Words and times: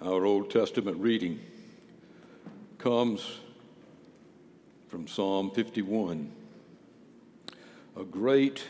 Our 0.00 0.24
Old 0.24 0.48
Testament 0.48 0.98
reading 1.00 1.40
comes 2.78 3.40
from 4.86 5.08
Psalm 5.08 5.50
51, 5.50 6.30
a 7.96 8.04
great 8.04 8.64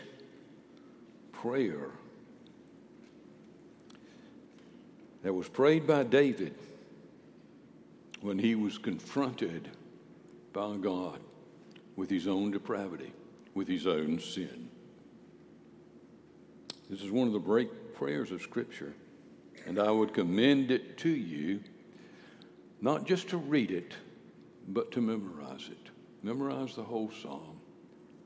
prayer 1.32 1.90
that 5.22 5.34
was 5.34 5.50
prayed 5.50 5.86
by 5.86 6.02
David 6.04 6.54
when 8.22 8.38
he 8.38 8.54
was 8.54 8.78
confronted 8.78 9.68
by 10.54 10.76
God 10.78 11.20
with 11.94 12.08
his 12.08 12.26
own 12.26 12.52
depravity, 12.52 13.12
with 13.54 13.68
his 13.68 13.86
own 13.86 14.18
sin. 14.18 14.70
This 16.88 17.02
is 17.02 17.10
one 17.10 17.26
of 17.26 17.34
the 17.34 17.38
great 17.38 17.94
prayers 17.94 18.32
of 18.32 18.40
Scripture, 18.40 18.94
and 19.66 19.78
I 19.78 19.90
would 19.90 20.12
commend 20.12 20.70
it 20.70 20.98
to 20.98 21.10
you 21.10 21.60
not 22.80 23.06
just 23.06 23.28
to 23.30 23.36
read 23.36 23.70
it, 23.70 23.94
but 24.68 24.92
to 24.92 25.00
memorize 25.00 25.68
it. 25.70 25.90
Memorize 26.22 26.74
the 26.76 26.82
whole 26.82 27.10
psalm. 27.22 27.60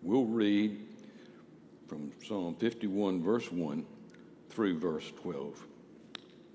We'll 0.02 0.24
read 0.24 0.86
from 1.88 2.12
Psalm 2.26 2.56
51, 2.56 3.22
verse 3.22 3.50
1 3.50 3.84
through 4.50 4.78
verse 4.78 5.10
12. 5.22 5.66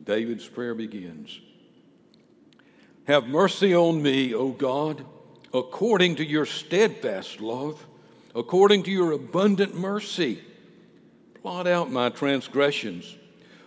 David's 0.04 0.48
prayer 0.48 0.76
begins 0.76 1.40
Have 3.08 3.28
mercy 3.28 3.76
on 3.76 4.02
me, 4.02 4.34
O 4.34 4.50
God, 4.50 5.06
according 5.54 6.18
to 6.18 6.26
your 6.26 6.46
steadfast 6.46 7.40
love, 7.40 7.86
according 8.36 8.84
to 8.84 8.92
your 8.92 9.14
abundant 9.14 9.76
mercy. 9.76 10.42
Blot 11.42 11.68
out 11.68 11.92
my 11.92 12.10
transgressions. 12.10 13.16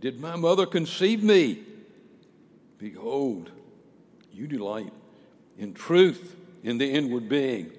did 0.00 0.18
my 0.18 0.34
mother 0.34 0.66
conceive 0.66 1.22
me. 1.22 1.62
Behold, 2.78 3.50
you 4.32 4.46
delight 4.46 4.92
in 5.58 5.74
truth 5.74 6.36
in 6.62 6.78
the 6.78 6.90
inward 6.90 7.28
being, 7.28 7.70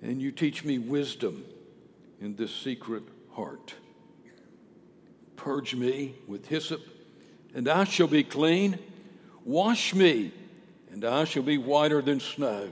and 0.00 0.20
you 0.20 0.32
teach 0.32 0.64
me 0.64 0.78
wisdom 0.78 1.44
in 2.20 2.34
this 2.36 2.54
secret 2.54 3.02
heart. 3.32 3.74
Purge 5.36 5.74
me 5.74 6.14
with 6.26 6.46
hyssop, 6.46 6.80
and 7.54 7.68
I 7.68 7.84
shall 7.84 8.06
be 8.06 8.24
clean. 8.24 8.78
Wash 9.44 9.94
me, 9.94 10.32
and 10.90 11.04
I 11.04 11.24
shall 11.24 11.42
be 11.42 11.58
whiter 11.58 12.00
than 12.00 12.20
snow. 12.20 12.70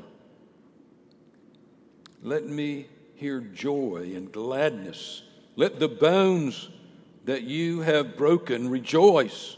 Let 2.23 2.47
me 2.47 2.87
hear 3.15 3.41
joy 3.41 4.13
and 4.15 4.31
gladness. 4.31 5.23
Let 5.57 5.79
the 5.79 5.89
bones 5.89 6.71
that 7.31 7.45
you 7.45 7.81
have 7.81 8.17
broken 8.17 8.69
rejoice. 8.69 9.57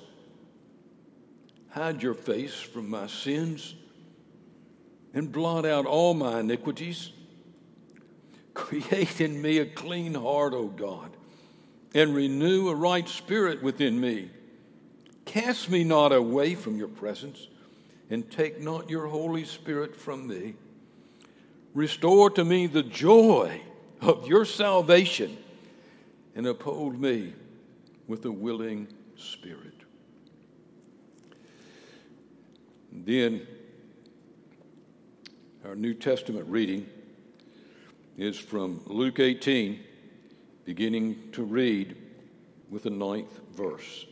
Hide 1.71 2.03
your 2.03 2.13
face 2.13 2.55
from 2.55 2.91
my 2.91 3.07
sins 3.07 3.75
and 5.15 5.33
blot 5.33 5.65
out 5.65 5.87
all 5.87 6.13
my 6.13 6.41
iniquities. 6.41 7.13
Create 8.53 9.23
in 9.23 9.41
me 9.41 9.57
a 9.57 9.65
clean 9.65 10.13
heart, 10.13 10.53
O 10.53 10.67
God 10.67 11.17
and 11.95 12.15
renew 12.15 12.69
a 12.69 12.75
right 12.75 13.09
spirit 13.09 13.63
within 13.63 14.01
me. 14.01 14.31
Cast 15.25 15.71
me 15.71 15.85
not 15.85 16.13
away 16.13 16.55
from 16.55 16.77
your 16.77 16.89
presence, 16.89 17.49
and 18.11 18.31
take 18.31 18.61
not 18.61 18.91
your 18.91 19.07
Holy 19.07 19.45
Spirit 19.45 19.97
from 19.97 20.27
me. 20.27 20.55
Restore 21.75 22.31
to 22.31 22.45
me 22.45 22.67
the 22.67 22.83
joy 22.83 23.61
of 24.01 24.27
your 24.27 24.45
salvation, 24.45 25.37
and 26.35 26.47
uphold 26.47 26.99
me 26.99 27.35
with 28.13 28.27
a 28.27 28.31
willing 28.31 28.87
spirit. 29.17 29.73
then, 32.93 33.47
our 35.65 35.75
New 35.75 35.95
Testament 35.95 36.47
reading 36.47 36.87
is 38.19 38.39
from 38.39 38.83
Luke 38.85 39.19
18 39.19 39.81
beginning 40.67 41.31
to 41.33 41.43
read 41.43 41.97
with 42.69 42.83
the 42.83 42.91
ninth 42.91 43.41
verse. 43.55 44.05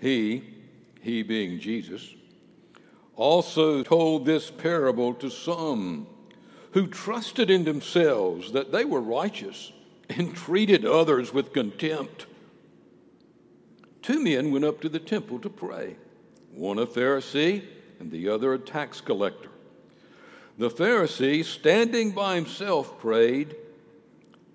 He, 0.00 0.42
he 1.02 1.22
being 1.22 1.60
Jesus, 1.60 2.12
also 3.14 3.84
told 3.84 4.26
this 4.26 4.50
parable 4.50 5.14
to 5.14 5.30
some 5.30 6.08
who 6.72 6.88
trusted 6.88 7.50
in 7.50 7.62
themselves 7.62 8.50
that 8.50 8.72
they 8.72 8.84
were 8.84 9.00
righteous 9.00 9.70
and 10.10 10.34
treated 10.34 10.84
others 10.84 11.32
with 11.32 11.52
contempt. 11.52 12.26
Two 14.02 14.22
men 14.22 14.50
went 14.50 14.64
up 14.64 14.80
to 14.80 14.88
the 14.88 14.98
temple 14.98 15.38
to 15.40 15.50
pray, 15.50 15.96
one 16.52 16.78
a 16.78 16.86
Pharisee 16.86 17.62
and 17.98 18.10
the 18.10 18.28
other 18.28 18.54
a 18.54 18.58
tax 18.58 19.00
collector. 19.00 19.50
The 20.58 20.70
Pharisee, 20.70 21.44
standing 21.44 22.10
by 22.10 22.34
himself, 22.34 22.98
prayed, 22.98 23.56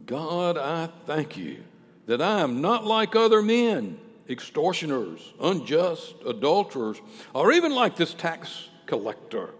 God, 0.05 0.57
I 0.57 0.89
thank 1.05 1.37
you 1.37 1.63
that 2.05 2.21
I 2.21 2.41
am 2.41 2.61
not 2.61 2.85
like 2.85 3.15
other 3.15 3.41
men, 3.41 3.97
extortioners, 4.29 5.33
unjust, 5.39 6.15
adulterers, 6.25 7.01
or 7.33 7.51
even 7.51 7.73
like 7.73 7.95
this 7.95 8.13
tax 8.13 8.69
collector. 8.85 9.51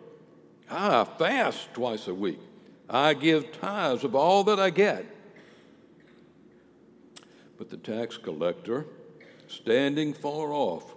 I 0.70 1.04
fast 1.18 1.74
twice 1.74 2.08
a 2.08 2.14
week. 2.14 2.40
I 2.90 3.14
give 3.14 3.52
tithes 3.54 4.04
of 4.04 4.14
all 4.16 4.44
that 4.46 4.60
I 4.60 4.70
get. 4.70 5.06
But 7.58 7.70
the 7.70 7.78
tax 7.78 8.18
collector, 8.18 8.86
standing 9.48 10.14
far 10.14 10.52
off, 10.52 10.94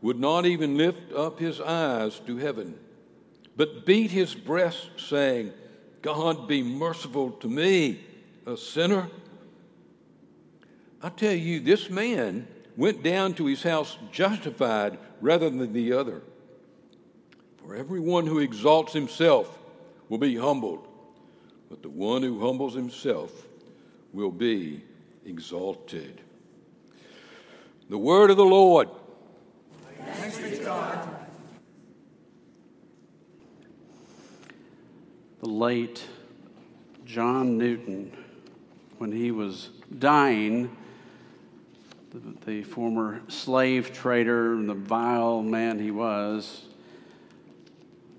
would 0.00 0.18
not 0.18 0.46
even 0.46 0.76
lift 0.76 1.12
up 1.12 1.38
his 1.38 1.60
eyes 1.60 2.20
to 2.26 2.36
heaven, 2.36 2.78
but 3.56 3.86
beat 3.86 4.10
his 4.10 4.34
breast, 4.34 4.88
saying, 4.96 5.52
God 6.02 6.46
be 6.46 6.62
merciful 6.62 7.32
to 7.32 7.48
me, 7.48 8.00
a 8.46 8.56
sinner. 8.56 9.08
I 11.02 11.08
tell 11.08 11.34
you, 11.34 11.60
this 11.60 11.90
man 11.90 12.46
went 12.76 13.02
down 13.02 13.34
to 13.34 13.46
his 13.46 13.62
house 13.62 13.96
justified 14.12 14.98
rather 15.20 15.50
than 15.50 15.72
the 15.72 15.92
other. 15.92 16.22
For 17.56 17.74
everyone 17.74 18.26
who 18.26 18.38
exalts 18.38 18.92
himself 18.92 19.58
will 20.08 20.18
be 20.18 20.36
humbled, 20.36 20.86
but 21.68 21.82
the 21.82 21.88
one 21.88 22.22
who 22.22 22.40
humbles 22.40 22.74
himself 22.74 23.46
will 24.12 24.30
be 24.30 24.82
exalted. 25.26 26.20
The 27.90 27.98
word 27.98 28.30
of 28.30 28.36
the 28.36 28.44
Lord. 28.44 28.88
Thanks 30.14 30.38
be 30.38 30.50
to 30.50 30.64
God. 30.64 31.08
The 35.40 35.48
late 35.48 36.04
John 37.04 37.58
Newton 37.58 38.16
when 38.98 39.12
he 39.12 39.30
was 39.30 39.70
dying, 39.98 40.74
the, 42.10 42.50
the 42.50 42.62
former 42.62 43.20
slave 43.28 43.92
trader 43.92 44.54
and 44.54 44.68
the 44.68 44.74
vile 44.74 45.42
man 45.42 45.78
he 45.78 45.90
was, 45.90 46.64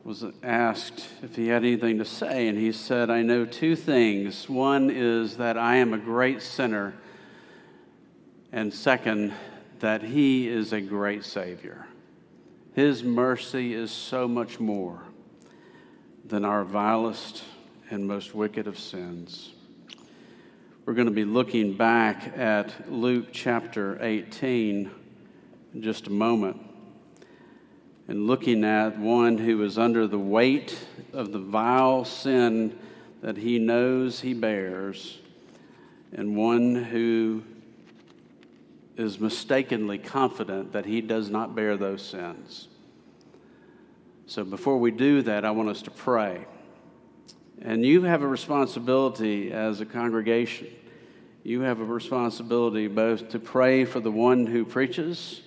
was 0.07 0.23
asked 0.41 1.05
if 1.21 1.35
he 1.35 1.49
had 1.49 1.65
anything 1.65 1.97
to 1.97 2.05
say, 2.05 2.47
and 2.47 2.57
he 2.57 2.71
said, 2.71 3.09
I 3.09 3.23
know 3.23 3.43
two 3.43 3.75
things. 3.75 4.47
One 4.47 4.89
is 4.89 5.35
that 5.35 5.57
I 5.57 5.75
am 5.75 5.93
a 5.93 5.97
great 5.97 6.41
sinner, 6.41 6.93
and 8.53 8.73
second, 8.73 9.33
that 9.79 10.03
he 10.03 10.47
is 10.47 10.71
a 10.71 10.79
great 10.79 11.25
Savior. 11.25 11.87
His 12.73 13.03
mercy 13.03 13.73
is 13.73 13.91
so 13.91 14.29
much 14.29 14.61
more 14.61 15.01
than 16.23 16.45
our 16.45 16.63
vilest 16.63 17.43
and 17.89 18.07
most 18.07 18.33
wicked 18.33 18.65
of 18.65 18.79
sins. 18.79 19.51
We're 20.85 20.93
going 20.93 21.07
to 21.07 21.13
be 21.13 21.25
looking 21.25 21.73
back 21.73 22.31
at 22.37 22.89
Luke 22.89 23.27
chapter 23.33 23.97
18 24.01 24.89
in 25.73 25.81
just 25.81 26.07
a 26.07 26.11
moment 26.11 26.66
and 28.07 28.25
looking 28.25 28.63
at 28.63 28.97
one 28.97 29.37
who 29.37 29.61
is 29.63 29.77
under 29.77 30.07
the 30.07 30.19
weight 30.19 30.77
of 31.13 31.31
the 31.31 31.39
vile 31.39 32.05
sin 32.05 32.77
that 33.21 33.37
he 33.37 33.59
knows 33.59 34.21
he 34.21 34.33
bears, 34.33 35.19
and 36.13 36.37
one 36.37 36.75
who 36.75 37.43
is 38.95 39.19
mistakenly 39.19 39.97
confident 39.97 40.71
that 40.71 40.85
he 40.85 41.01
does 41.01 41.29
not 41.29 41.55
bear 41.55 41.75
those 41.75 42.01
sins. 42.01 42.67
So 44.25 44.43
before 44.43 44.77
we 44.77 44.91
do 44.91 45.21
that, 45.23 45.45
I 45.45 45.51
want 45.51 45.69
us 45.69 45.81
to 45.83 45.91
pray. 45.91 46.45
And 47.61 47.85
you 47.85 48.03
have 48.03 48.21
a 48.21 48.27
responsibility 48.27 49.51
as 49.51 49.81
a 49.81 49.85
congregation. 49.85 50.67
You 51.43 51.61
have 51.61 51.79
a 51.79 51.85
responsibility 51.85 52.87
both 52.87 53.29
to 53.29 53.39
pray 53.39 53.85
for 53.85 53.99
the 53.99 54.11
one 54.11 54.45
who 54.45 54.65
preaches 54.65 55.41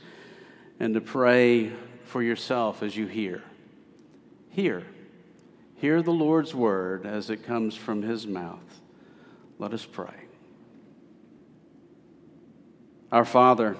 and 0.79 0.95
to 0.95 1.01
pray 1.01 1.73
for 2.11 2.23
yourself 2.23 2.83
as 2.83 2.97
you 2.97 3.07
hear. 3.07 3.43
Hear. 4.51 4.83
Hear 5.77 6.03
the 6.03 6.11
Lord's 6.11 6.55
word 6.55 7.07
as 7.07 7.31
it 7.31 7.47
comes 7.47 7.77
from 7.77 8.03
his 8.03 8.27
mouth. 8.27 8.81
Let 9.59 9.73
us 9.73 9.87
pray. 9.87 10.15
Our 13.13 13.25
Father, 13.25 13.77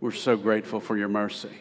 we're 0.00 0.12
so 0.12 0.36
grateful 0.36 0.80
for 0.80 0.96
your 0.96 1.08
mercy. 1.08 1.52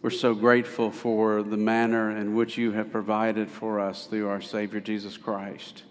We're 0.00 0.10
so 0.10 0.34
grateful 0.34 0.90
for 0.90 1.42
the 1.42 1.56
manner 1.56 2.16
in 2.16 2.34
which 2.34 2.56
you 2.56 2.72
have 2.72 2.90
provided 2.90 3.48
for 3.48 3.80
us 3.80 4.06
through 4.06 4.28
our 4.28 4.40
Savior 4.40 4.80
Jesus 4.80 5.16
Christ. 5.16 5.82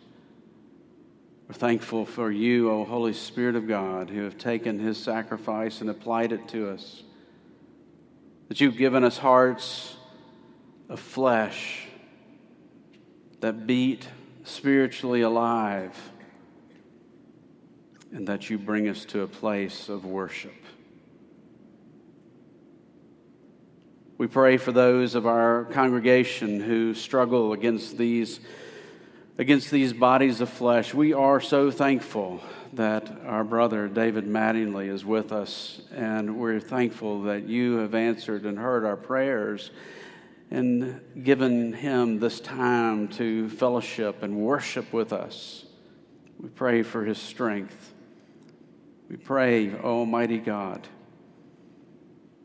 We're 1.51 1.57
thankful 1.57 2.05
for 2.05 2.31
you, 2.31 2.71
O 2.71 2.85
Holy 2.85 3.11
Spirit 3.11 3.57
of 3.57 3.67
God, 3.67 4.09
who 4.09 4.23
have 4.23 4.37
taken 4.37 4.79
his 4.79 4.97
sacrifice 4.97 5.81
and 5.81 5.89
applied 5.89 6.31
it 6.31 6.47
to 6.47 6.69
us. 6.69 7.03
That 8.47 8.61
you've 8.61 8.77
given 8.77 9.03
us 9.03 9.17
hearts 9.17 9.97
of 10.87 11.01
flesh 11.01 11.87
that 13.41 13.67
beat 13.67 14.07
spiritually 14.45 15.23
alive, 15.23 15.93
and 18.13 18.25
that 18.29 18.49
you 18.49 18.57
bring 18.57 18.87
us 18.87 19.03
to 19.07 19.23
a 19.23 19.27
place 19.27 19.89
of 19.89 20.05
worship. 20.05 20.55
We 24.17 24.27
pray 24.27 24.55
for 24.55 24.71
those 24.71 25.15
of 25.15 25.27
our 25.27 25.65
congregation 25.65 26.61
who 26.61 26.93
struggle 26.93 27.51
against 27.51 27.97
these, 27.97 28.39
against 29.37 29.71
these 29.71 29.93
bodies 29.93 30.41
of 30.41 30.49
flesh. 30.49 30.93
We 30.93 31.13
are 31.13 31.39
so 31.39 31.71
thankful 31.71 32.41
that 32.73 33.11
our 33.25 33.43
brother 33.43 33.87
David 33.87 34.25
Mattingly 34.25 34.89
is 34.89 35.03
with 35.03 35.31
us, 35.31 35.81
and 35.93 36.37
we're 36.37 36.59
thankful 36.59 37.23
that 37.23 37.47
you 37.47 37.77
have 37.77 37.95
answered 37.95 38.45
and 38.45 38.57
heard 38.57 38.85
our 38.85 38.95
prayers 38.95 39.71
and 40.49 40.99
given 41.23 41.73
him 41.73 42.19
this 42.19 42.39
time 42.39 43.07
to 43.07 43.49
fellowship 43.49 44.21
and 44.21 44.37
worship 44.37 44.91
with 44.91 45.13
us. 45.13 45.65
We 46.39 46.49
pray 46.49 46.83
for 46.83 47.05
his 47.05 47.17
strength. 47.17 47.93
We 49.09 49.15
pray, 49.15 49.73
Almighty 49.75 50.39
God 50.39 50.87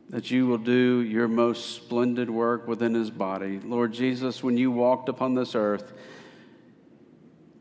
that 0.09 0.31
you 0.31 0.47
will 0.47 0.57
do 0.57 1.01
your 1.01 1.27
most 1.27 1.75
splendid 1.75 2.29
work 2.29 2.67
within 2.67 2.93
his 2.93 3.11
body. 3.11 3.59
Lord 3.59 3.93
Jesus, 3.93 4.41
when 4.41 4.57
you 4.57 4.71
walked 4.71 5.09
upon 5.09 5.33
this 5.33 5.53
earth, 5.53 5.93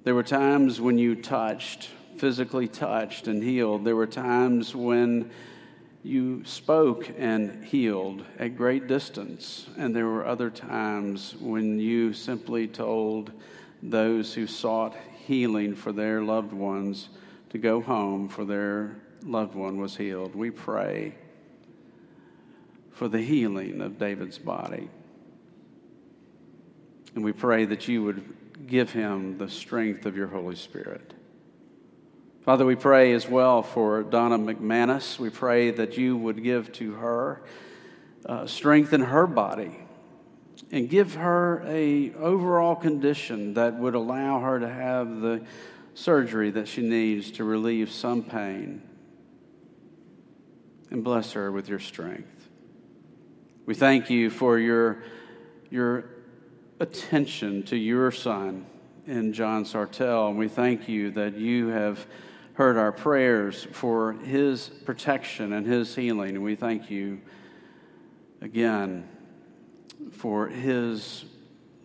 there 0.07 0.15
were 0.15 0.23
times 0.23 0.81
when 0.81 0.99
you 0.99 1.17
touched, 1.17 1.91
physically 2.17 2.69
touched 2.69 3.27
and 3.27 3.43
healed. 3.43 3.85
There 3.85 3.97
were 3.97 4.07
times 4.07 4.73
when 4.73 5.33
you 6.05 6.45
spoke 6.45 7.11
and 7.19 7.65
healed 7.65 8.25
at 8.39 8.57
great 8.57 8.87
distance. 8.87 9.67
And 9.77 9.97
there 9.97 10.07
were 10.07 10.25
other 10.25 10.49
times 10.49 11.35
when 11.41 11.81
you 11.81 12.13
simply 12.13 12.69
told 12.69 13.33
those 13.83 14.33
who 14.33 14.47
sought 14.47 14.95
healing 15.27 15.75
for 15.75 15.91
their 15.91 16.23
loved 16.23 16.53
ones 16.53 17.09
to 17.51 17.59
go 17.59 17.81
home, 17.81 18.29
for 18.29 18.45
their 18.45 18.95
loved 19.25 19.57
one 19.57 19.81
was 19.81 19.97
healed. 19.97 20.37
We 20.37 20.53
pray 20.53 21.17
for 22.93 23.09
the 23.09 23.23
healing 23.23 23.81
of 23.81 23.99
David's 23.99 24.39
body. 24.39 24.89
And 27.17 27.25
we 27.25 27.33
pray 27.33 27.65
that 27.65 27.89
you 27.89 28.05
would 28.05 28.46
give 28.67 28.93
him 28.93 29.39
the 29.39 29.49
strength 29.49 30.07
of 30.07 30.17
your 30.17 30.29
Holy 30.29 30.57
Spirit. 30.57 31.13
Father, 32.47 32.65
we 32.65 32.77
pray 32.77 33.13
as 33.13 33.29
well 33.29 33.63
for 33.63 34.05
Donna 34.05 34.39
McManus. 34.39 35.19
We 35.19 35.31
pray 35.31 35.73
that 35.73 35.99
you 35.99 36.17
would 36.17 36.43
give 36.43 36.73
to 36.75 36.93
her 36.95 37.43
uh, 38.25 38.47
strength 38.47 38.93
in 38.93 39.01
her 39.01 39.27
body 39.27 39.77
and 40.71 40.89
give 40.89 41.15
her 41.15 41.63
a 41.67 42.13
overall 42.15 42.77
condition 42.77 43.55
that 43.55 43.75
would 43.75 43.95
allow 43.95 44.41
her 44.41 44.61
to 44.61 44.69
have 44.69 45.21
the 45.21 45.45
surgery 45.95 46.51
that 46.53 46.69
she 46.69 46.83
needs 46.83 47.33
to 47.33 47.45
relieve 47.45 47.91
some 47.91 48.23
pain. 48.23 48.83
And 50.91 51.03
bless 51.03 51.33
her 51.33 51.51
with 51.51 51.69
your 51.69 51.81
strength. 51.81 52.49
We 53.65 53.75
thank 53.75 54.09
you 54.09 54.31
for 54.31 54.59
your, 54.59 55.03
your 55.69 56.11
attention 56.79 57.63
to 57.65 57.77
your 57.77 58.11
son 58.11 58.67
in 59.07 59.33
John 59.33 59.65
Sartell. 59.65 60.29
And 60.29 60.39
we 60.39 60.49
thank 60.49 60.89
you 60.89 61.11
that 61.13 61.37
you 61.37 61.69
have 61.69 62.07
heard 62.55 62.77
our 62.77 62.93
prayers 62.93 63.67
for 63.73 64.15
his 64.15 64.69
protection 64.85 65.53
and 65.53 65.67
his 65.67 65.95
healing. 65.95 66.37
And 66.37 66.45
we 66.45 66.55
thank 66.55 66.91
you 66.91 67.21
again 68.41 69.09
for 70.13 70.49
his 70.49 71.25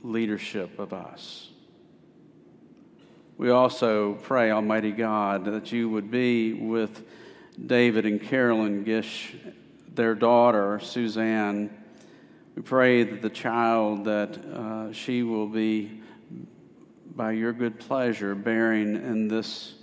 leadership 0.03 0.79
of 0.79 0.93
us. 0.93 1.49
We 3.37 3.49
also 3.49 4.13
pray, 4.15 4.51
Almighty 4.51 4.91
God, 4.91 5.45
that 5.45 5.71
you 5.71 5.89
would 5.89 6.11
be 6.11 6.53
with 6.53 7.03
David 7.65 8.05
and 8.05 8.21
Carolyn 8.21 8.83
Gish 8.83 9.35
their 9.93 10.15
daughter, 10.15 10.79
Suzanne. 10.79 11.69
We 12.55 12.61
pray 12.61 13.03
that 13.03 13.21
the 13.21 13.29
child 13.29 14.05
that 14.05 14.37
uh, 14.37 14.91
she 14.91 15.23
will 15.23 15.47
be, 15.47 16.01
by 17.15 17.31
your 17.31 17.53
good 17.53 17.79
pleasure, 17.79 18.35
bearing 18.35 18.95
in 18.95 19.29
this, 19.29 19.75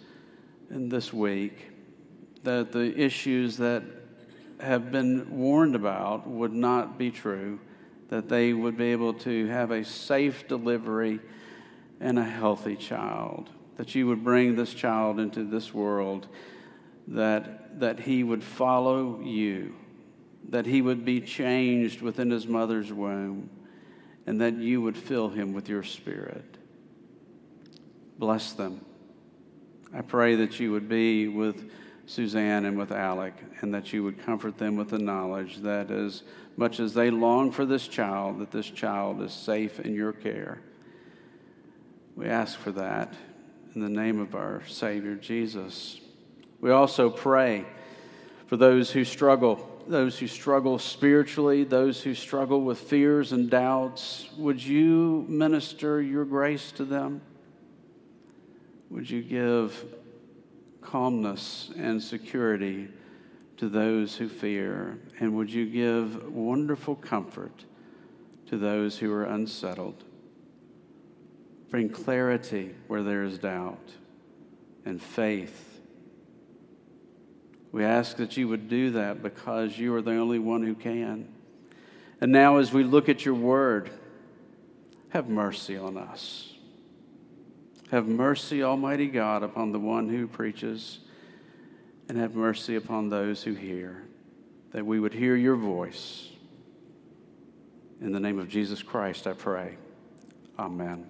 in 0.71 0.91
this 0.91 1.11
week, 1.11 1.71
that 2.43 2.73
the 2.73 2.95
issues 3.01 3.57
that 3.57 3.83
have 4.61 4.93
been 4.93 5.39
warned 5.39 5.77
about 5.77 6.29
would 6.29 6.53
not 6.53 6.99
be 6.99 7.11
true, 7.11 7.59
that 8.11 8.29
they 8.29 8.53
would 8.53 8.77
be 8.77 8.93
able 8.93 9.15
to 9.15 9.47
have 9.47 9.71
a 9.71 9.83
safe 9.83 10.47
delivery 10.47 11.21
and 12.01 12.19
a 12.19 12.25
healthy 12.25 12.77
child, 12.77 13.49
that 13.79 13.95
you 13.95 14.07
would 14.07 14.23
bring 14.23 14.57
this 14.57 14.75
child 14.75 15.19
into 15.19 15.43
this 15.43 15.73
world, 15.73 16.29
that, 17.07 17.81
that 17.81 18.01
he 18.01 18.23
would 18.23 18.45
follow 18.45 19.21
you 19.23 19.75
that 20.49 20.67
he 20.67 20.81
would 20.81 21.05
be 21.05 21.21
changed 21.21 22.01
within 22.01 22.31
his 22.31 22.47
mother's 22.47 22.93
womb, 22.93 23.51
and 24.27 24.41
that 24.41 24.55
you 24.55 24.81
would 24.81 24.97
fill 24.97 25.29
him 25.29 25.53
with 25.53 25.69
your 25.69 25.83
spirit. 25.83 26.57
Bless 28.19 28.53
them. 28.53 28.85
I 29.95 30.03
pray 30.03 30.35
that 30.37 30.59
you 30.59 30.73
would 30.73 30.89
be 30.89 31.29
with 31.29 31.71
Suzanne 32.07 32.65
and 32.65 32.79
with 32.79 32.93
Alec, 32.93 33.35
and 33.61 33.73
that 33.75 33.93
you 33.93 34.03
would 34.05 34.25
comfort 34.25 34.59
them 34.59 34.77
with 34.77 34.89
the 34.91 34.99
knowledge 34.99 35.59
that 35.59 35.91
as 35.91 36.23
much 36.57 36.81
as 36.81 36.95
they 36.95 37.11
long 37.11 37.53
for 37.53 37.65
this 37.65 37.87
child, 37.87 38.41
that 38.41 38.51
this 38.51 38.69
child 38.69 39.23
is 39.23 39.33
safe 39.33 39.79
in 39.81 39.95
your 39.95 40.13
care. 40.13 40.61
We 42.17 42.27
ask 42.27 42.59
for 42.59 42.73
that 42.73 43.15
in 43.75 43.81
the 43.81 43.89
name 43.89 44.19
of 44.19 44.35
our 44.35 44.63
Savior 44.67 45.15
Jesus. 45.15 46.01
We 46.61 46.71
also 46.71 47.11
pray 47.11 47.65
for 48.47 48.57
those 48.57 48.91
who 48.91 49.05
struggle 49.05 49.78
those 49.89 50.19
who 50.19 50.27
struggle 50.27 50.79
spiritually, 50.79 51.65
those 51.65 52.03
who 52.03 52.15
struggle 52.15 52.61
with 52.61 52.79
fears 52.79 53.33
and 53.33 53.51
doubts, 53.51 54.29
would 54.37 54.63
you 54.63 55.25
minister 55.29 56.01
your 56.03 56.25
grace 56.25 56.71
to 56.73 56.85
them? 56.85 57.21
Would 58.91 59.09
you 59.09 59.23
give 59.23 59.85
calmness 60.81 61.71
and 61.77 62.03
security 62.03 62.89
to 63.59 63.69
those 63.69 64.17
who 64.17 64.29
fear? 64.29 64.99
And 65.21 65.35
would 65.35 65.51
you 65.51 65.67
give 65.67 66.33
wonderful 66.33 66.95
comfort 66.95 67.65
to 68.47 68.57
those 68.57 68.99
who 68.99 69.13
are 69.13 69.25
unsettled? 69.25 70.05
Bring 71.71 71.91
clarity 71.91 72.75
where 72.87 73.03
there 73.03 73.25
is 73.25 73.39
doubt 73.39 73.93
and 74.85 75.03
faith 75.03 75.68
we 77.73 77.85
ask 77.85 78.17
that 78.17 78.37
you 78.37 78.49
would 78.49 78.69
do 78.69 78.91
that 78.93 79.23
because 79.23 79.79
you 79.79 79.95
are 79.95 80.03
the 80.03 80.17
only 80.17 80.39
one 80.39 80.63
who 80.63 80.75
can. 80.75 81.29
And 82.21 82.33
now, 82.33 82.57
as 82.57 82.73
we 82.73 82.83
look 82.83 83.09
at 83.09 83.25
your 83.25 83.35
word, 83.35 83.91
have 85.11 85.29
mercy 85.29 85.77
on 85.77 85.97
us. 85.97 86.55
Have 87.91 88.07
mercy, 88.07 88.63
Almighty 88.63 89.07
God, 89.07 89.43
upon 89.43 89.73
the 89.73 89.79
one 89.79 90.09
who 90.09 90.27
preaches, 90.27 91.01
and 92.09 92.19
have 92.19 92.35
mercy 92.35 92.77
upon 92.77 93.09
those 93.09 93.43
who 93.43 93.55
hear, 93.55 94.03
that 94.73 94.85
we 94.85 95.01
would 95.01 95.15
hear 95.15 95.37
your 95.37 95.57
voice. 95.57 96.29
In 98.01 98.13
the 98.13 98.21
name 98.21 98.39
of 98.39 98.49
Jesus 98.49 98.83
Christ, 98.83 99.27
I 99.27 99.33
pray. 99.33 99.77
Amen. 100.59 101.07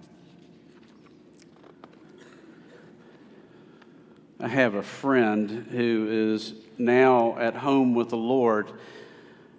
I 4.41 4.47
have 4.47 4.75
a 4.75 4.83
friend 4.83 5.67
who 5.69 6.33
is 6.33 6.53
now 6.77 7.37
at 7.37 7.55
home 7.55 7.93
with 7.93 8.07
the 8.07 8.17
Lord. 8.17 8.71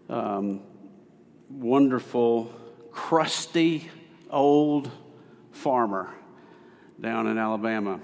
Um, 0.09 0.63
wonderful, 1.51 2.51
crusty, 2.91 3.91
old 4.31 4.91
farmer 5.53 6.09
down 6.99 7.27
in 7.27 7.37
Alabama. 7.37 8.01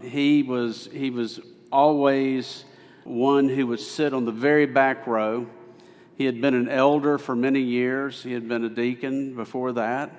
He 0.00 0.44
was, 0.44 0.88
he 0.92 1.10
was 1.10 1.40
always 1.72 2.64
one 3.02 3.48
who 3.48 3.66
would 3.66 3.80
sit 3.80 4.14
on 4.14 4.26
the 4.26 4.32
very 4.32 4.66
back 4.66 5.08
row. 5.08 5.48
He 6.14 6.24
had 6.24 6.40
been 6.40 6.54
an 6.54 6.68
elder 6.68 7.18
for 7.18 7.34
many 7.34 7.60
years, 7.60 8.22
he 8.22 8.32
had 8.32 8.48
been 8.48 8.64
a 8.64 8.68
deacon 8.68 9.34
before 9.34 9.72
that. 9.72 10.14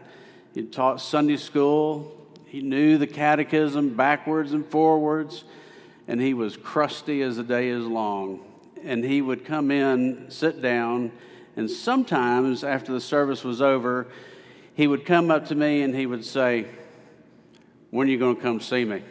He 0.54 0.64
taught 0.64 1.00
Sunday 1.00 1.38
school, 1.38 2.28
he 2.46 2.62
knew 2.62 2.98
the 2.98 3.08
catechism 3.08 3.96
backwards 3.96 4.52
and 4.52 4.66
forwards, 4.66 5.46
and 6.08 6.22
he 6.22 6.34
was 6.34 6.56
crusty 6.56 7.22
as 7.22 7.38
the 7.38 7.44
day 7.44 7.68
is 7.70 7.86
long. 7.86 8.40
And 8.84 9.04
he 9.04 9.22
would 9.22 9.44
come 9.44 9.72
in, 9.72 10.30
sit 10.30 10.62
down, 10.62 11.12
and 11.56 11.70
sometimes 11.70 12.64
after 12.64 12.94
the 12.94 13.02
service 13.02 13.44
was 13.44 13.62
over, 13.62 14.08
he 14.76 14.86
would 14.86 15.06
come 15.06 15.32
up 15.32 15.48
to 15.48 15.56
me 15.56 15.82
and 15.82 15.94
he 15.94 16.06
would 16.06 16.24
say, 16.24 16.68
When 17.90 18.08
are 18.08 18.12
you 18.12 18.20
going 18.20 18.36
to 18.36 18.42
come 18.42 18.62
see 18.62 18.86
me? 18.86 19.02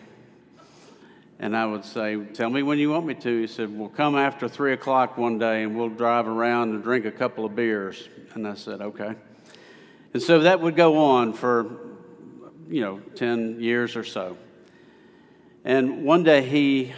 And 1.41 1.57
I 1.57 1.67
would 1.67 1.85
say, 1.85 2.25
Tell 2.33 2.49
me 2.49 2.63
when 2.63 2.79
you 2.79 2.91
want 2.91 3.05
me 3.05 3.15
to. 3.15 3.41
He 3.41 3.49
said, 3.49 3.77
Well, 3.77 3.89
come 3.89 4.17
after 4.17 4.49
three 4.49 4.73
o'clock 4.73 5.19
one 5.19 5.39
day 5.39 5.65
and 5.65 5.77
we'll 5.77 5.89
drive 5.89 6.29
around 6.29 6.71
and 6.71 6.83
drink 6.85 7.05
a 7.05 7.11
couple 7.11 7.45
of 7.45 7.57
beers. 7.57 8.09
And 8.35 8.47
I 8.47 8.55
said, 8.55 8.81
Okay. 8.81 9.17
And 10.15 10.23
so 10.23 10.39
that 10.41 10.61
would 10.61 10.77
go 10.77 10.99
on 10.99 11.33
for, 11.33 11.79
you 12.69 12.81
know, 12.81 13.01
10 13.17 13.61
years 13.61 13.97
or 13.97 14.05
so. 14.05 14.37
And 15.67 16.05
one 16.05 16.23
day 16.23 16.43
he 16.43 16.95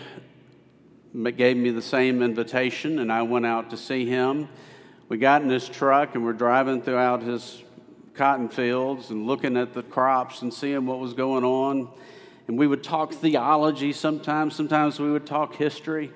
gave 1.14 1.56
me 1.56 1.70
the 1.70 1.80
same 1.80 2.20
invitation, 2.20 2.98
and 2.98 3.10
I 3.10 3.22
went 3.22 3.46
out 3.46 3.70
to 3.70 3.78
see 3.78 4.04
him. 4.04 4.46
We 5.08 5.16
got 5.16 5.40
in 5.40 5.48
his 5.48 5.66
truck 5.66 6.14
and 6.14 6.22
we're 6.22 6.34
driving 6.34 6.82
throughout 6.82 7.22
his 7.22 7.62
cotton 8.12 8.50
fields 8.50 9.08
and 9.08 9.26
looking 9.26 9.56
at 9.56 9.72
the 9.72 9.82
crops 9.82 10.42
and 10.42 10.52
seeing 10.52 10.84
what 10.84 10.98
was 10.98 11.14
going 11.14 11.44
on. 11.44 11.88
And 12.46 12.58
we 12.58 12.66
would 12.66 12.84
talk 12.84 13.14
theology 13.14 13.94
sometimes, 13.94 14.54
sometimes 14.54 15.00
we 15.00 15.10
would 15.10 15.24
talk 15.24 15.54
history. 15.54 16.12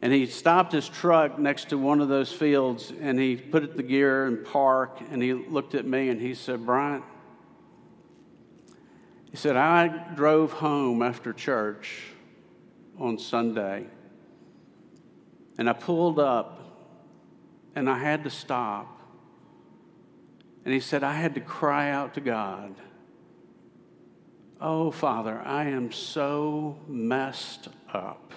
And 0.00 0.10
he 0.10 0.24
stopped 0.24 0.72
his 0.72 0.88
truck 0.88 1.38
next 1.38 1.68
to 1.68 1.76
one 1.76 2.00
of 2.00 2.08
those 2.08 2.32
fields 2.32 2.94
and 2.98 3.18
he 3.18 3.36
put 3.36 3.62
it 3.62 3.76
the 3.76 3.82
gear 3.82 4.24
and 4.24 4.42
park 4.42 5.00
and 5.10 5.22
he 5.22 5.34
looked 5.34 5.74
at 5.74 5.84
me 5.84 6.08
and 6.08 6.18
he 6.18 6.34
said, 6.34 6.64
Bryant, 6.64 7.04
he 9.32 9.38
said, 9.38 9.56
I 9.56 9.88
drove 10.14 10.52
home 10.52 11.02
after 11.02 11.32
church 11.32 12.02
on 12.98 13.18
Sunday 13.18 13.86
and 15.56 15.70
I 15.70 15.72
pulled 15.72 16.18
up 16.18 16.60
and 17.74 17.88
I 17.88 17.98
had 17.98 18.24
to 18.24 18.30
stop. 18.30 19.00
And 20.66 20.74
he 20.74 20.80
said, 20.80 21.02
I 21.02 21.14
had 21.14 21.34
to 21.34 21.40
cry 21.40 21.90
out 21.90 22.14
to 22.14 22.20
God. 22.20 22.74
Oh, 24.60 24.90
Father, 24.90 25.40
I 25.40 25.64
am 25.64 25.90
so 25.90 26.78
messed 26.86 27.68
up. 27.92 28.34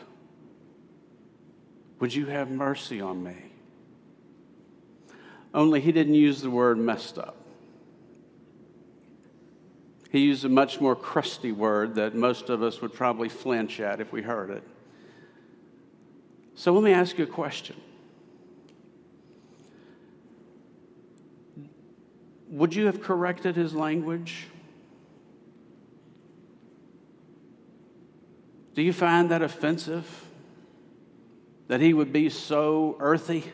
Would 1.99 2.15
you 2.15 2.27
have 2.27 2.49
mercy 2.49 3.01
on 3.01 3.21
me? 3.21 3.35
Only 5.53 5.81
he 5.81 5.91
didn't 5.91 6.15
use 6.15 6.41
the 6.41 6.49
word 6.49 6.77
messed 6.77 7.17
up. 7.17 7.44
He 10.15 10.21
used 10.21 10.45
a 10.45 10.49
much 10.49 10.79
more 10.79 10.95
crusty 10.95 11.51
word 11.51 11.95
that 11.95 12.15
most 12.15 12.49
of 12.49 12.63
us 12.63 12.81
would 12.81 12.93
probably 12.93 13.27
flinch 13.27 13.81
at 13.81 13.99
if 13.99 14.13
we 14.13 14.21
heard 14.21 14.49
it. 14.49 14.63
So 16.53 16.71
let 16.71 16.85
me 16.85 16.93
ask 16.93 17.17
you 17.17 17.25
a 17.25 17.27
question. 17.27 17.75
Would 22.47 22.73
you 22.73 22.85
have 22.85 23.03
corrected 23.03 23.57
his 23.57 23.73
language? 23.73 24.47
Do 28.73 28.83
you 28.83 28.93
find 28.93 29.29
that 29.31 29.41
offensive? 29.41 30.27
That 31.67 31.81
he 31.81 31.93
would 31.93 32.13
be 32.13 32.29
so 32.29 32.95
earthy? 33.01 33.51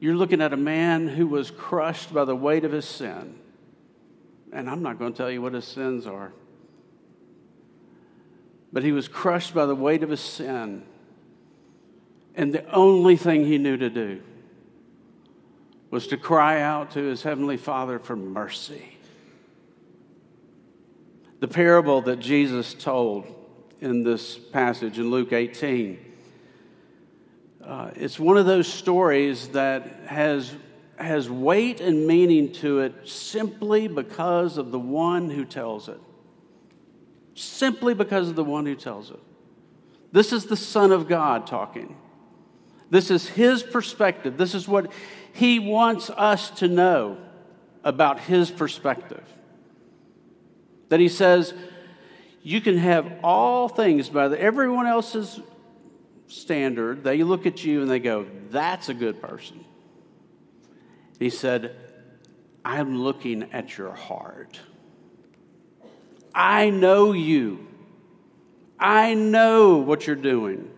You're 0.00 0.16
looking 0.16 0.40
at 0.40 0.54
a 0.54 0.56
man 0.56 1.08
who 1.08 1.26
was 1.26 1.50
crushed 1.50 2.14
by 2.14 2.24
the 2.24 2.34
weight 2.34 2.64
of 2.64 2.72
his 2.72 2.86
sin 2.86 3.40
and 4.54 4.70
I'm 4.70 4.82
not 4.82 4.98
going 4.98 5.12
to 5.12 5.16
tell 5.16 5.30
you 5.30 5.42
what 5.42 5.52
his 5.52 5.64
sins 5.64 6.06
are. 6.06 6.32
But 8.72 8.84
he 8.84 8.92
was 8.92 9.08
crushed 9.08 9.54
by 9.54 9.66
the 9.66 9.74
weight 9.74 10.02
of 10.02 10.10
his 10.10 10.20
sin. 10.20 10.84
And 12.34 12.52
the 12.52 12.68
only 12.72 13.16
thing 13.16 13.44
he 13.44 13.58
knew 13.58 13.76
to 13.76 13.90
do 13.90 14.22
was 15.90 16.06
to 16.08 16.16
cry 16.16 16.60
out 16.60 16.92
to 16.92 17.02
his 17.02 17.22
heavenly 17.22 17.56
Father 17.56 17.98
for 17.98 18.16
mercy. 18.16 18.96
The 21.40 21.48
parable 21.48 22.00
that 22.02 22.20
Jesus 22.20 22.74
told 22.74 23.26
in 23.80 24.02
this 24.02 24.38
passage 24.38 24.98
in 24.98 25.10
Luke 25.10 25.32
18. 25.32 25.98
Uh, 27.62 27.90
it's 27.94 28.18
one 28.18 28.36
of 28.36 28.46
those 28.46 28.66
stories 28.66 29.48
that 29.48 29.86
has 30.06 30.52
has 30.98 31.28
weight 31.28 31.80
and 31.80 32.06
meaning 32.06 32.52
to 32.52 32.80
it 32.80 33.08
simply 33.08 33.88
because 33.88 34.58
of 34.58 34.70
the 34.70 34.78
one 34.78 35.30
who 35.30 35.44
tells 35.44 35.88
it. 35.88 36.00
Simply 37.34 37.94
because 37.94 38.28
of 38.28 38.36
the 38.36 38.44
one 38.44 38.66
who 38.66 38.74
tells 38.74 39.10
it. 39.10 39.18
This 40.12 40.32
is 40.32 40.46
the 40.46 40.56
Son 40.56 40.92
of 40.92 41.08
God 41.08 41.46
talking. 41.46 41.96
This 42.90 43.10
is 43.10 43.28
his 43.28 43.62
perspective. 43.62 44.36
This 44.36 44.54
is 44.54 44.68
what 44.68 44.92
he 45.32 45.58
wants 45.58 46.10
us 46.10 46.50
to 46.60 46.68
know 46.68 47.18
about 47.82 48.20
his 48.20 48.50
perspective. 48.50 49.24
That 50.90 51.00
he 51.00 51.08
says, 51.08 51.54
you 52.42 52.60
can 52.60 52.78
have 52.78 53.10
all 53.24 53.68
things 53.68 54.08
by 54.08 54.28
the, 54.28 54.40
everyone 54.40 54.86
else's 54.86 55.40
standard. 56.28 57.02
They 57.02 57.22
look 57.24 57.46
at 57.46 57.64
you 57.64 57.82
and 57.82 57.90
they 57.90 57.98
go, 57.98 58.26
that's 58.50 58.88
a 58.88 58.94
good 58.94 59.20
person. 59.20 59.64
He 61.18 61.30
said, 61.30 61.76
I'm 62.64 63.02
looking 63.02 63.52
at 63.52 63.76
your 63.76 63.92
heart. 63.92 64.60
I 66.34 66.70
know 66.70 67.12
you. 67.12 67.66
I 68.78 69.14
know 69.14 69.76
what 69.76 70.06
you're 70.06 70.16
doing. 70.16 70.70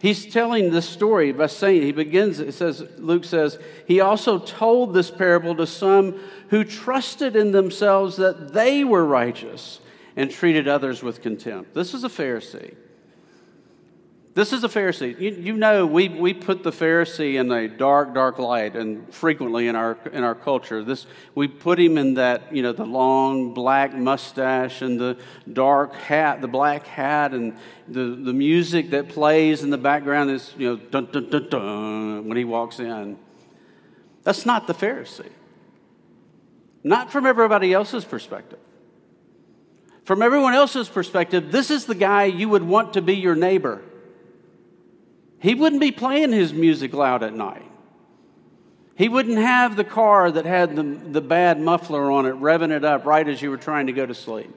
He's 0.00 0.26
telling 0.26 0.70
this 0.70 0.88
story 0.88 1.32
by 1.32 1.46
saying, 1.46 1.82
he 1.82 1.92
begins, 1.92 2.38
it 2.38 2.52
says, 2.52 2.84
Luke 2.98 3.24
says, 3.24 3.58
he 3.86 4.00
also 4.00 4.38
told 4.38 4.92
this 4.92 5.10
parable 5.10 5.54
to 5.56 5.66
some 5.66 6.20
who 6.50 6.64
trusted 6.64 7.34
in 7.34 7.52
themselves 7.52 8.16
that 8.16 8.52
they 8.52 8.84
were 8.84 9.04
righteous 9.04 9.80
and 10.14 10.30
treated 10.30 10.68
others 10.68 11.02
with 11.02 11.22
contempt. 11.22 11.74
This 11.74 11.94
is 11.94 12.04
a 12.04 12.08
Pharisee. 12.08 12.74
This 14.36 14.52
is 14.52 14.64
a 14.64 14.68
Pharisee. 14.68 15.18
You, 15.18 15.30
you, 15.30 15.52
know, 15.54 15.86
we, 15.86 16.10
we 16.10 16.34
put 16.34 16.62
the 16.62 16.70
Pharisee 16.70 17.40
in 17.40 17.50
a 17.50 17.68
dark, 17.68 18.12
dark 18.12 18.38
light, 18.38 18.76
and 18.76 19.10
frequently 19.14 19.66
in 19.66 19.74
our, 19.74 19.96
in 20.12 20.24
our 20.24 20.34
culture. 20.34 20.84
This, 20.84 21.06
we 21.34 21.48
put 21.48 21.80
him 21.80 21.96
in 21.96 22.12
that, 22.14 22.54
you 22.54 22.62
know, 22.62 22.72
the 22.72 22.84
long 22.84 23.54
black 23.54 23.94
mustache 23.94 24.82
and 24.82 25.00
the 25.00 25.16
dark 25.50 25.94
hat, 25.94 26.42
the 26.42 26.48
black 26.48 26.86
hat, 26.86 27.32
and 27.32 27.56
the, 27.88 28.14
the 28.14 28.34
music 28.34 28.90
that 28.90 29.08
plays 29.08 29.62
in 29.62 29.70
the 29.70 29.78
background 29.78 30.30
is, 30.30 30.52
you 30.58 30.68
know, 30.68 30.76
dun, 30.76 31.06
dun, 31.10 31.30
dun, 31.30 31.48
dun, 31.48 32.28
when 32.28 32.36
he 32.36 32.44
walks 32.44 32.78
in. 32.78 33.16
That's 34.22 34.44
not 34.44 34.66
the 34.66 34.74
Pharisee. 34.74 35.32
Not 36.84 37.10
from 37.10 37.24
everybody 37.24 37.72
else's 37.72 38.04
perspective. 38.04 38.58
From 40.04 40.20
everyone 40.20 40.52
else's 40.52 40.90
perspective, 40.90 41.50
this 41.50 41.70
is 41.70 41.86
the 41.86 41.94
guy 41.94 42.24
you 42.24 42.50
would 42.50 42.64
want 42.64 42.92
to 42.92 43.00
be 43.00 43.14
your 43.14 43.34
neighbor. 43.34 43.82
He 45.38 45.54
wouldn't 45.54 45.80
be 45.80 45.92
playing 45.92 46.32
his 46.32 46.52
music 46.52 46.94
loud 46.94 47.22
at 47.22 47.34
night. 47.34 47.70
He 48.96 49.08
wouldn't 49.08 49.38
have 49.38 49.76
the 49.76 49.84
car 49.84 50.30
that 50.30 50.46
had 50.46 50.74
the, 50.74 50.82
the 50.82 51.20
bad 51.20 51.60
muffler 51.60 52.10
on 52.10 52.24
it, 52.24 52.34
revving 52.34 52.70
it 52.70 52.84
up 52.84 53.04
right 53.04 53.28
as 53.28 53.42
you 53.42 53.50
were 53.50 53.58
trying 53.58 53.88
to 53.88 53.92
go 53.92 54.06
to 54.06 54.14
sleep. 54.14 54.50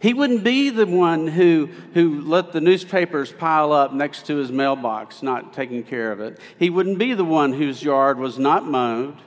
He 0.00 0.14
wouldn't 0.14 0.44
be 0.44 0.70
the 0.70 0.86
one 0.86 1.26
who, 1.26 1.68
who 1.92 2.22
let 2.22 2.52
the 2.52 2.60
newspapers 2.60 3.32
pile 3.32 3.72
up 3.72 3.92
next 3.92 4.26
to 4.26 4.36
his 4.36 4.50
mailbox, 4.52 5.22
not 5.22 5.52
taking 5.52 5.82
care 5.82 6.12
of 6.12 6.20
it. 6.20 6.38
He 6.58 6.70
wouldn't 6.70 6.98
be 6.98 7.12
the 7.12 7.24
one 7.24 7.52
whose 7.52 7.82
yard 7.82 8.18
was 8.18 8.38
not 8.38 8.64
mowed. 8.64 9.18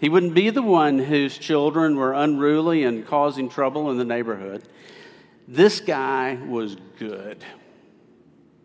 He 0.00 0.08
wouldn't 0.08 0.34
be 0.34 0.50
the 0.50 0.62
one 0.62 0.98
whose 0.98 1.38
children 1.38 1.96
were 1.96 2.12
unruly 2.12 2.84
and 2.84 3.06
causing 3.06 3.48
trouble 3.48 3.90
in 3.90 3.96
the 3.96 4.04
neighborhood. 4.04 4.64
This 5.46 5.80
guy 5.80 6.38
was 6.46 6.76
good 6.98 7.42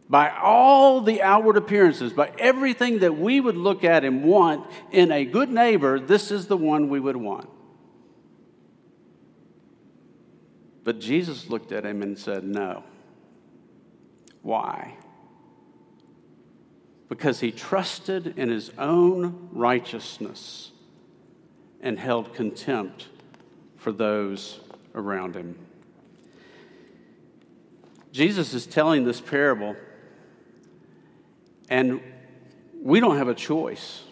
by 0.09 0.29
all 0.29 1.01
the 1.01 1.21
outward 1.21 1.57
appearances, 1.57 2.13
by 2.13 2.31
everything 2.37 2.99
that 2.99 3.17
we 3.17 3.39
would 3.39 3.57
look 3.57 3.83
at 3.83 4.03
and 4.03 4.23
want 4.23 4.69
in 4.91 5.11
a 5.11 5.25
good 5.25 5.49
neighbor, 5.49 5.99
this 5.99 6.31
is 6.31 6.47
the 6.47 6.57
one 6.57 6.89
we 6.89 6.99
would 6.99 7.17
want. 7.17 7.49
But 10.83 10.99
Jesus 10.99 11.49
looked 11.49 11.71
at 11.71 11.83
him 11.85 12.03
and 12.03 12.17
said, 12.17 12.43
No. 12.43 12.83
Why? 14.43 14.95
Because 17.09 17.39
he 17.39 17.51
trusted 17.51 18.37
in 18.37 18.49
his 18.49 18.71
own 18.77 19.49
righteousness 19.51 20.71
and 21.81 21.97
held 21.97 22.35
contempt 22.35 23.07
for 23.77 23.91
those 23.91 24.59
around 24.93 25.35
him. 25.35 25.57
Jesus 28.11 28.53
is 28.53 28.67
telling 28.67 29.03
this 29.03 29.19
parable, 29.19 29.75
and 31.69 32.01
we 32.81 32.99
don't 32.99 33.17
have 33.17 33.27
a 33.27 33.35
choice. 33.35 34.03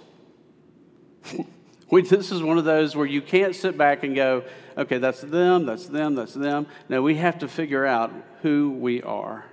we, 1.89 2.01
this 2.01 2.31
is 2.31 2.41
one 2.41 2.57
of 2.57 2.65
those 2.65 2.95
where 2.95 3.05
you 3.05 3.21
can't 3.21 3.55
sit 3.55 3.77
back 3.77 4.03
and 4.03 4.15
go, 4.15 4.43
okay, 4.77 4.97
that's 4.97 5.21
them, 5.21 5.65
that's 5.65 5.87
them, 5.87 6.15
that's 6.15 6.33
them. 6.33 6.67
No, 6.89 7.01
we 7.01 7.15
have 7.15 7.39
to 7.39 7.47
figure 7.47 7.85
out 7.85 8.11
who 8.41 8.71
we 8.71 9.01
are. 9.01 9.45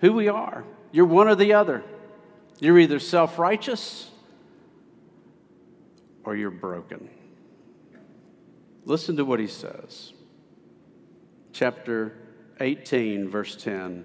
Who 0.00 0.12
we 0.12 0.28
are. 0.28 0.64
You're 0.92 1.06
one 1.06 1.28
or 1.28 1.34
the 1.34 1.54
other. 1.54 1.82
You're 2.60 2.78
either 2.78 3.00
self 3.00 3.38
righteous 3.38 4.10
or 6.24 6.36
you're 6.36 6.50
broken. 6.50 7.08
Listen 8.84 9.16
to 9.16 9.24
what 9.24 9.40
he 9.40 9.46
says. 9.46 10.12
Chapter 11.52 12.16
18, 12.60 13.28
verse 13.28 13.56
10. 13.56 14.04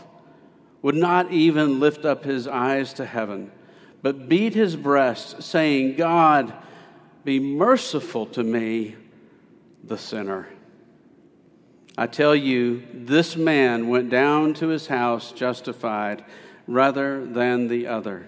would 0.81 0.95
not 0.95 1.31
even 1.31 1.79
lift 1.79 2.05
up 2.05 2.23
his 2.23 2.47
eyes 2.47 2.93
to 2.93 3.05
heaven, 3.05 3.51
but 4.01 4.27
beat 4.27 4.53
his 4.53 4.75
breast, 4.75 5.43
saying, 5.43 5.95
God, 5.95 6.53
be 7.23 7.39
merciful 7.39 8.25
to 8.27 8.43
me, 8.43 8.95
the 9.83 9.97
sinner. 9.97 10.47
I 11.97 12.07
tell 12.07 12.35
you, 12.35 12.83
this 12.93 13.35
man 13.35 13.89
went 13.89 14.09
down 14.09 14.53
to 14.55 14.69
his 14.69 14.87
house 14.87 15.31
justified 15.31 16.23
rather 16.65 17.25
than 17.25 17.67
the 17.67 17.87
other. 17.87 18.27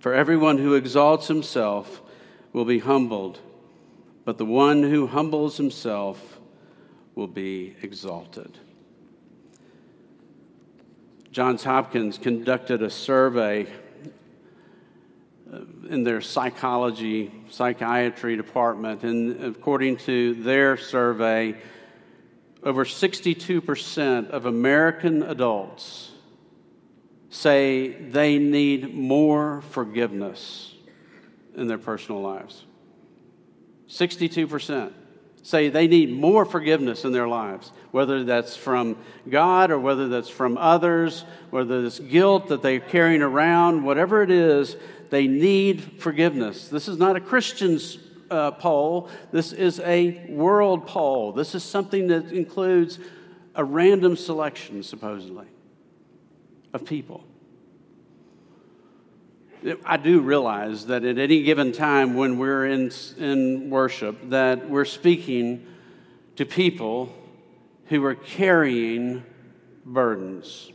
For 0.00 0.12
everyone 0.12 0.58
who 0.58 0.74
exalts 0.74 1.28
himself 1.28 2.02
will 2.52 2.66
be 2.66 2.80
humbled 2.80 3.40
but 4.24 4.38
the 4.38 4.46
one 4.46 4.82
who 4.82 5.06
humbles 5.06 5.56
himself 5.56 6.40
will 7.14 7.26
be 7.26 7.76
exalted. 7.82 8.58
Johns 11.34 11.64
Hopkins 11.64 12.16
conducted 12.16 12.80
a 12.80 12.88
survey 12.88 13.66
uh, 15.52 15.62
in 15.88 16.04
their 16.04 16.20
psychology, 16.20 17.32
psychiatry 17.50 18.36
department, 18.36 19.02
and 19.02 19.42
according 19.42 19.96
to 19.96 20.34
their 20.34 20.76
survey, 20.76 21.56
over 22.62 22.84
62% 22.84 24.30
of 24.30 24.46
American 24.46 25.24
adults 25.24 26.12
say 27.30 27.88
they 27.88 28.38
need 28.38 28.94
more 28.94 29.60
forgiveness 29.70 30.72
in 31.56 31.66
their 31.66 31.78
personal 31.78 32.20
lives. 32.20 32.64
62% 33.88 34.92
say 35.44 35.68
they 35.68 35.86
need 35.86 36.10
more 36.10 36.46
forgiveness 36.46 37.04
in 37.04 37.12
their 37.12 37.28
lives, 37.28 37.70
whether 37.90 38.24
that's 38.24 38.56
from 38.56 38.96
God 39.28 39.70
or 39.70 39.78
whether 39.78 40.08
that's 40.08 40.30
from 40.30 40.56
others, 40.56 41.24
whether 41.50 41.84
it's 41.84 42.00
guilt 42.00 42.48
that 42.48 42.62
they're 42.62 42.80
carrying 42.80 43.20
around, 43.20 43.84
whatever 43.84 44.22
it 44.22 44.30
is, 44.30 44.76
they 45.10 45.26
need 45.26 46.00
forgiveness. 46.00 46.68
This 46.68 46.88
is 46.88 46.96
not 46.96 47.14
a 47.14 47.20
Christian's 47.20 47.98
uh, 48.30 48.52
poll, 48.52 49.10
this 49.32 49.52
is 49.52 49.80
a 49.80 50.26
world 50.30 50.86
poll. 50.86 51.32
This 51.32 51.54
is 51.54 51.62
something 51.62 52.08
that 52.08 52.32
includes 52.32 52.98
a 53.54 53.62
random 53.62 54.16
selection, 54.16 54.82
supposedly, 54.82 55.46
of 56.72 56.86
people. 56.86 57.22
I 59.84 59.96
do 59.96 60.20
realize 60.20 60.86
that 60.86 61.04
at 61.04 61.18
any 61.18 61.42
given 61.42 61.72
time 61.72 62.14
when 62.14 62.38
we're 62.38 62.66
in, 62.66 62.92
in 63.18 63.70
worship, 63.70 64.30
that 64.30 64.68
we're 64.68 64.84
speaking 64.84 65.66
to 66.36 66.44
people 66.44 67.14
who 67.86 68.04
are 68.04 68.14
carrying 68.14 69.24
burdens. 69.86 70.70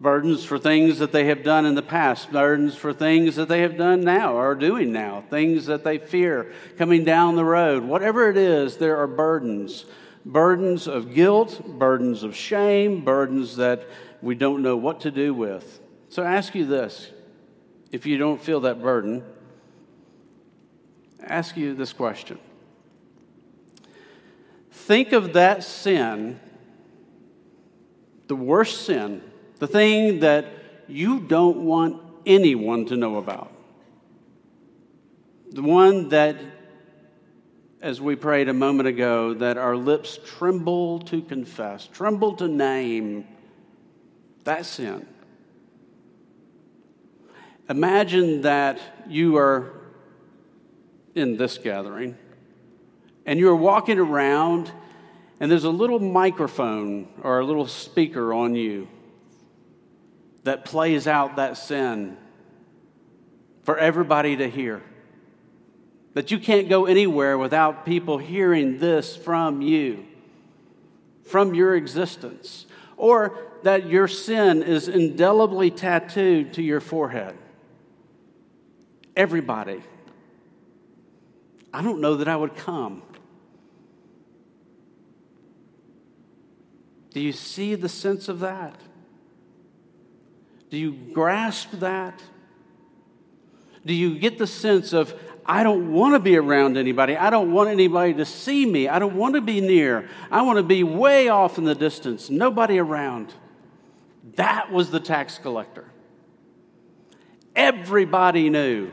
Burdens 0.00 0.44
for 0.44 0.58
things 0.58 1.00
that 1.00 1.12
they 1.12 1.26
have 1.26 1.42
done 1.42 1.66
in 1.66 1.74
the 1.74 1.82
past, 1.82 2.30
burdens 2.30 2.76
for 2.76 2.92
things 2.92 3.36
that 3.36 3.48
they 3.48 3.60
have 3.62 3.76
done 3.76 4.02
now 4.02 4.34
or 4.34 4.52
are 4.52 4.54
doing 4.54 4.92
now, 4.92 5.24
things 5.28 5.66
that 5.66 5.82
they 5.82 5.98
fear 5.98 6.52
coming 6.78 7.04
down 7.04 7.34
the 7.34 7.44
road. 7.44 7.82
Whatever 7.82 8.30
it 8.30 8.36
is, 8.36 8.76
there 8.76 8.96
are 8.96 9.08
burdens. 9.08 9.86
Burdens 10.24 10.86
of 10.86 11.14
guilt, 11.14 11.62
burdens 11.66 12.22
of 12.22 12.36
shame, 12.36 13.04
burdens 13.04 13.56
that 13.56 13.86
we 14.22 14.34
don't 14.34 14.62
know 14.62 14.76
what 14.76 15.00
to 15.00 15.10
do 15.10 15.34
with. 15.34 15.79
So 16.10 16.24
I 16.24 16.34
ask 16.34 16.56
you 16.56 16.66
this 16.66 17.10
if 17.92 18.04
you 18.04 18.18
don't 18.18 18.42
feel 18.42 18.60
that 18.60 18.82
burden, 18.82 19.24
ask 21.22 21.56
you 21.56 21.72
this 21.72 21.92
question. 21.92 22.38
Think 24.72 25.12
of 25.12 25.34
that 25.34 25.62
sin, 25.62 26.40
the 28.26 28.34
worst 28.34 28.86
sin, 28.86 29.22
the 29.60 29.68
thing 29.68 30.20
that 30.20 30.46
you 30.88 31.20
don't 31.20 31.64
want 31.64 32.02
anyone 32.26 32.86
to 32.86 32.96
know 32.96 33.16
about. 33.16 33.52
The 35.52 35.62
one 35.62 36.08
that, 36.08 36.36
as 37.80 38.00
we 38.00 38.16
prayed 38.16 38.48
a 38.48 38.54
moment 38.54 38.88
ago, 38.88 39.34
that 39.34 39.58
our 39.58 39.76
lips 39.76 40.18
tremble 40.26 41.00
to 41.00 41.22
confess, 41.22 41.86
tremble 41.86 42.34
to 42.36 42.48
name 42.48 43.28
that 44.42 44.66
sin. 44.66 45.06
Imagine 47.70 48.40
that 48.40 48.80
you 49.08 49.36
are 49.36 49.72
in 51.14 51.36
this 51.36 51.56
gathering 51.56 52.18
and 53.24 53.38
you're 53.38 53.54
walking 53.54 54.00
around 54.00 54.72
and 55.38 55.48
there's 55.48 55.62
a 55.62 55.70
little 55.70 56.00
microphone 56.00 57.06
or 57.22 57.38
a 57.38 57.44
little 57.44 57.68
speaker 57.68 58.34
on 58.34 58.56
you 58.56 58.88
that 60.42 60.64
plays 60.64 61.06
out 61.06 61.36
that 61.36 61.56
sin 61.56 62.16
for 63.62 63.78
everybody 63.78 64.36
to 64.38 64.50
hear. 64.50 64.82
That 66.14 66.32
you 66.32 66.40
can't 66.40 66.68
go 66.68 66.86
anywhere 66.86 67.38
without 67.38 67.86
people 67.86 68.18
hearing 68.18 68.80
this 68.80 69.14
from 69.14 69.62
you, 69.62 70.06
from 71.22 71.54
your 71.54 71.76
existence, 71.76 72.66
or 72.96 73.38
that 73.62 73.88
your 73.88 74.08
sin 74.08 74.64
is 74.64 74.88
indelibly 74.88 75.70
tattooed 75.70 76.54
to 76.54 76.62
your 76.62 76.80
forehead. 76.80 77.36
Everybody. 79.16 79.82
I 81.72 81.82
don't 81.82 82.00
know 82.00 82.16
that 82.16 82.28
I 82.28 82.36
would 82.36 82.56
come. 82.56 83.02
Do 87.12 87.20
you 87.20 87.32
see 87.32 87.74
the 87.74 87.88
sense 87.88 88.28
of 88.28 88.40
that? 88.40 88.80
Do 90.70 90.76
you 90.76 90.92
grasp 90.92 91.70
that? 91.72 92.22
Do 93.84 93.92
you 93.92 94.18
get 94.18 94.38
the 94.38 94.46
sense 94.46 94.92
of, 94.92 95.14
I 95.44 95.62
don't 95.64 95.92
want 95.92 96.14
to 96.14 96.20
be 96.20 96.36
around 96.36 96.76
anybody. 96.76 97.16
I 97.16 97.30
don't 97.30 97.52
want 97.52 97.70
anybody 97.70 98.14
to 98.14 98.24
see 98.24 98.64
me. 98.64 98.88
I 98.88 98.98
don't 99.00 99.16
want 99.16 99.34
to 99.34 99.40
be 99.40 99.60
near. 99.60 100.08
I 100.30 100.42
want 100.42 100.58
to 100.58 100.62
be 100.62 100.84
way 100.84 101.28
off 101.28 101.58
in 101.58 101.64
the 101.64 101.74
distance, 101.74 102.30
nobody 102.30 102.78
around. 102.78 103.34
That 104.36 104.70
was 104.70 104.90
the 104.90 105.00
tax 105.00 105.38
collector. 105.38 105.86
Everybody 107.56 108.48
knew 108.48 108.92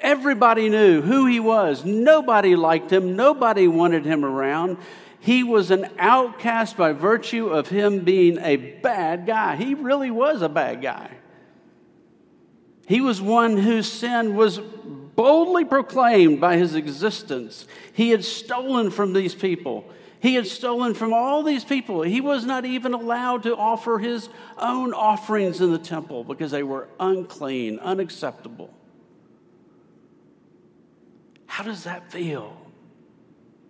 Everybody 0.00 0.68
knew 0.68 1.02
who 1.02 1.26
he 1.26 1.40
was. 1.40 1.84
Nobody 1.84 2.54
liked 2.54 2.92
him. 2.92 3.16
Nobody 3.16 3.66
wanted 3.66 4.04
him 4.04 4.24
around. 4.24 4.78
He 5.20 5.42
was 5.42 5.70
an 5.70 5.90
outcast 5.98 6.76
by 6.76 6.92
virtue 6.92 7.48
of 7.48 7.68
him 7.68 8.04
being 8.04 8.38
a 8.38 8.56
bad 8.56 9.26
guy. 9.26 9.56
He 9.56 9.74
really 9.74 10.10
was 10.10 10.42
a 10.42 10.48
bad 10.48 10.80
guy. 10.80 11.10
He 12.86 13.00
was 13.00 13.20
one 13.20 13.56
whose 13.56 13.90
sin 13.90 14.36
was 14.36 14.58
boldly 14.58 15.64
proclaimed 15.64 16.40
by 16.40 16.56
his 16.56 16.76
existence. 16.76 17.66
He 17.92 18.10
had 18.10 18.24
stolen 18.24 18.90
from 18.90 19.12
these 19.12 19.34
people. 19.34 19.84
He 20.20 20.34
had 20.34 20.46
stolen 20.46 20.94
from 20.94 21.12
all 21.12 21.42
these 21.42 21.64
people. 21.64 22.02
He 22.02 22.20
was 22.20 22.44
not 22.44 22.64
even 22.64 22.94
allowed 22.94 23.42
to 23.42 23.56
offer 23.56 23.98
his 23.98 24.28
own 24.56 24.94
offerings 24.94 25.60
in 25.60 25.72
the 25.72 25.78
temple 25.78 26.24
because 26.24 26.52
they 26.52 26.62
were 26.62 26.88
unclean, 26.98 27.78
unacceptable. 27.80 28.70
How 31.48 31.64
does 31.64 31.84
that 31.84 32.12
feel? 32.12 32.56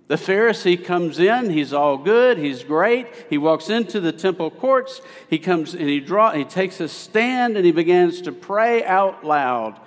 The 0.09 0.17
Pharisee 0.17 0.83
comes 0.83 1.19
in, 1.19 1.51
he's 1.51 1.73
all 1.73 1.97
good, 1.97 2.39
he's 2.39 2.65
great. 2.65 3.07
He 3.31 3.39
walks 3.39 3.71
into 3.71 4.01
the 4.01 4.13
temple 4.13 4.51
courts, 4.51 5.01
he 5.31 5.39
comes 5.39 5.75
and 5.75 5.89
he 5.89 6.01
draw 6.01 6.33
he 6.33 6.45
takes 6.45 6.81
a 6.81 6.89
stand 6.89 7.57
and 7.57 7.65
he 7.65 7.73
begins 7.73 8.23
to 8.23 8.33
pray 8.33 8.85
out 8.85 9.25
loud. 9.25 9.79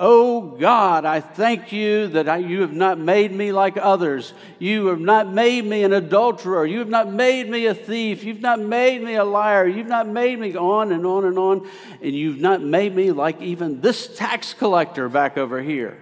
Oh 0.00 0.42
God, 0.42 1.04
I 1.04 1.20
thank 1.20 1.72
you 1.72 2.06
that 2.08 2.28
I, 2.28 2.36
you 2.36 2.60
have 2.60 2.72
not 2.72 3.00
made 3.00 3.32
me 3.32 3.50
like 3.50 3.76
others. 3.76 4.32
You 4.60 4.86
have 4.86 5.00
not 5.00 5.32
made 5.32 5.64
me 5.64 5.82
an 5.82 5.92
adulterer. 5.92 6.64
You 6.64 6.78
have 6.78 6.88
not 6.88 7.12
made 7.12 7.50
me 7.50 7.66
a 7.66 7.74
thief. 7.74 8.22
You've 8.22 8.40
not 8.40 8.60
made 8.60 9.02
me 9.02 9.16
a 9.16 9.24
liar. 9.24 9.66
You've 9.66 9.88
not 9.88 10.06
made 10.06 10.38
me 10.38 10.54
on 10.56 10.92
and 10.92 11.04
on 11.04 11.24
and 11.24 11.36
on. 11.36 11.68
And 12.00 12.14
you've 12.14 12.38
not 12.38 12.62
made 12.62 12.94
me 12.94 13.10
like 13.10 13.42
even 13.42 13.80
this 13.80 14.06
tax 14.16 14.54
collector 14.54 15.08
back 15.08 15.36
over 15.36 15.60
here. 15.60 15.98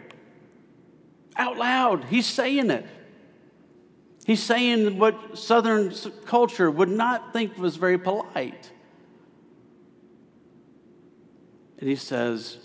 Out 1.37 1.59
loud, 1.59 2.05
he's 2.05 2.27
saying 2.27 2.71
it. 2.71 2.87
He's 4.27 4.43
saying 4.43 4.99
what 4.99 5.39
Southern 5.39 5.95
culture 6.25 6.71
would 6.71 6.89
not 6.89 7.33
think 7.33 7.57
was 7.59 7.77
very 7.77 7.99
polite. 7.99 8.73
And 11.79 11.89
he 11.89 11.95
says, 11.95 12.59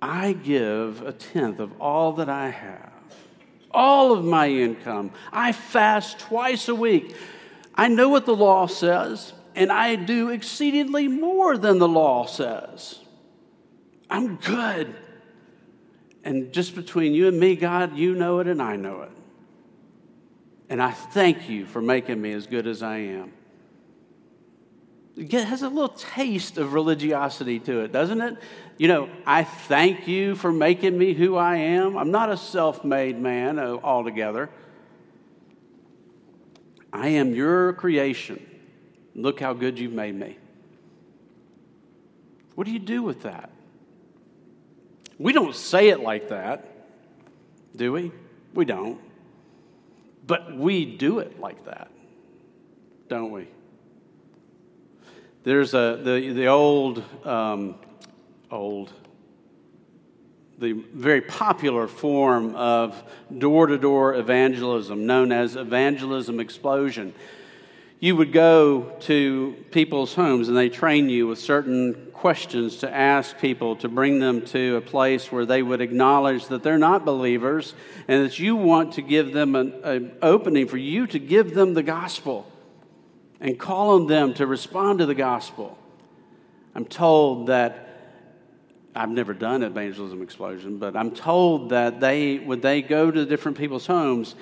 I 0.00 0.32
give 0.32 1.02
a 1.02 1.12
tenth 1.12 1.60
of 1.60 1.80
all 1.80 2.12
that 2.14 2.28
I 2.28 2.48
have, 2.48 2.92
all 3.70 4.12
of 4.12 4.24
my 4.24 4.48
income. 4.48 5.10
I 5.32 5.52
fast 5.52 6.18
twice 6.20 6.68
a 6.68 6.74
week. 6.74 7.14
I 7.74 7.88
know 7.88 8.08
what 8.08 8.24
the 8.24 8.36
law 8.36 8.66
says, 8.66 9.32
and 9.54 9.70
I 9.70 9.96
do 9.96 10.30
exceedingly 10.30 11.08
more 11.08 11.58
than 11.58 11.78
the 11.78 11.88
law 11.88 12.26
says. 12.26 13.00
I'm 14.08 14.36
good. 14.36 14.94
And 16.24 16.52
just 16.52 16.74
between 16.74 17.14
you 17.14 17.28
and 17.28 17.38
me, 17.38 17.56
God, 17.56 17.96
you 17.96 18.14
know 18.14 18.38
it 18.38 18.46
and 18.46 18.62
I 18.62 18.76
know 18.76 19.02
it. 19.02 19.10
And 20.68 20.80
I 20.80 20.92
thank 20.92 21.48
you 21.48 21.66
for 21.66 21.82
making 21.82 22.20
me 22.20 22.32
as 22.32 22.46
good 22.46 22.66
as 22.66 22.82
I 22.82 22.98
am. 22.98 23.32
It 25.16 25.30
has 25.32 25.62
a 25.62 25.68
little 25.68 25.90
taste 25.90 26.56
of 26.56 26.72
religiosity 26.72 27.58
to 27.60 27.80
it, 27.80 27.92
doesn't 27.92 28.20
it? 28.20 28.38
You 28.78 28.88
know, 28.88 29.10
I 29.26 29.44
thank 29.44 30.08
you 30.08 30.34
for 30.34 30.50
making 30.50 30.96
me 30.96 31.12
who 31.12 31.36
I 31.36 31.56
am. 31.56 31.98
I'm 31.98 32.10
not 32.10 32.30
a 32.30 32.36
self 32.36 32.84
made 32.84 33.20
man 33.20 33.58
altogether. 33.58 34.48
I 36.92 37.08
am 37.08 37.34
your 37.34 37.74
creation. 37.74 38.44
Look 39.14 39.40
how 39.40 39.52
good 39.52 39.78
you've 39.78 39.92
made 39.92 40.14
me. 40.14 40.38
What 42.54 42.66
do 42.66 42.70
you 42.72 42.78
do 42.78 43.02
with 43.02 43.22
that? 43.22 43.50
We 45.18 45.32
don't 45.32 45.54
say 45.54 45.88
it 45.88 46.00
like 46.00 46.28
that, 46.30 46.68
do 47.76 47.92
we? 47.92 48.12
We 48.54 48.64
don't. 48.64 49.00
But 50.26 50.56
we 50.56 50.84
do 50.84 51.18
it 51.18 51.40
like 51.40 51.64
that, 51.66 51.90
don't 53.08 53.30
we? 53.30 53.48
There's 55.44 55.74
a, 55.74 55.98
the, 56.00 56.32
the 56.32 56.46
old, 56.46 57.02
um, 57.26 57.74
old, 58.50 58.92
the 60.58 60.72
very 60.72 61.20
popular 61.20 61.88
form 61.88 62.54
of 62.54 63.02
door 63.36 63.66
to 63.66 63.78
door 63.78 64.14
evangelism 64.14 65.06
known 65.06 65.32
as 65.32 65.56
evangelism 65.56 66.38
explosion. 66.38 67.12
You 68.02 68.16
would 68.16 68.32
go 68.32 68.96
to 69.02 69.54
people's 69.70 70.12
homes 70.12 70.48
and 70.48 70.56
they 70.56 70.68
train 70.68 71.08
you 71.08 71.28
with 71.28 71.38
certain 71.38 72.08
questions 72.12 72.78
to 72.78 72.92
ask 72.92 73.38
people 73.38 73.76
to 73.76 73.88
bring 73.88 74.18
them 74.18 74.44
to 74.46 74.74
a 74.74 74.80
place 74.80 75.30
where 75.30 75.46
they 75.46 75.62
would 75.62 75.80
acknowledge 75.80 76.48
that 76.48 76.64
they're 76.64 76.78
not 76.78 77.04
believers 77.04 77.74
and 78.08 78.24
that 78.24 78.40
you 78.40 78.56
want 78.56 78.94
to 78.94 79.02
give 79.02 79.32
them 79.32 79.54
an, 79.54 79.72
an 79.84 80.16
opening 80.20 80.66
for 80.66 80.78
you 80.78 81.06
to 81.06 81.20
give 81.20 81.54
them 81.54 81.74
the 81.74 81.82
gospel 81.84 82.50
and 83.40 83.56
call 83.56 83.90
on 83.90 84.08
them 84.08 84.34
to 84.34 84.48
respond 84.48 84.98
to 84.98 85.06
the 85.06 85.14
gospel. 85.14 85.78
I'm 86.74 86.86
told 86.86 87.46
that 87.46 87.88
I've 88.96 89.10
never 89.10 89.32
done 89.32 89.62
evangelism 89.62 90.22
explosion, 90.22 90.78
but 90.78 90.96
I'm 90.96 91.12
told 91.12 91.70
that 91.70 92.00
they, 92.00 92.38
when 92.38 92.62
they 92.62 92.82
go 92.82 93.12
to 93.12 93.24
different 93.24 93.58
people's 93.58 93.86
homes, 93.86 94.34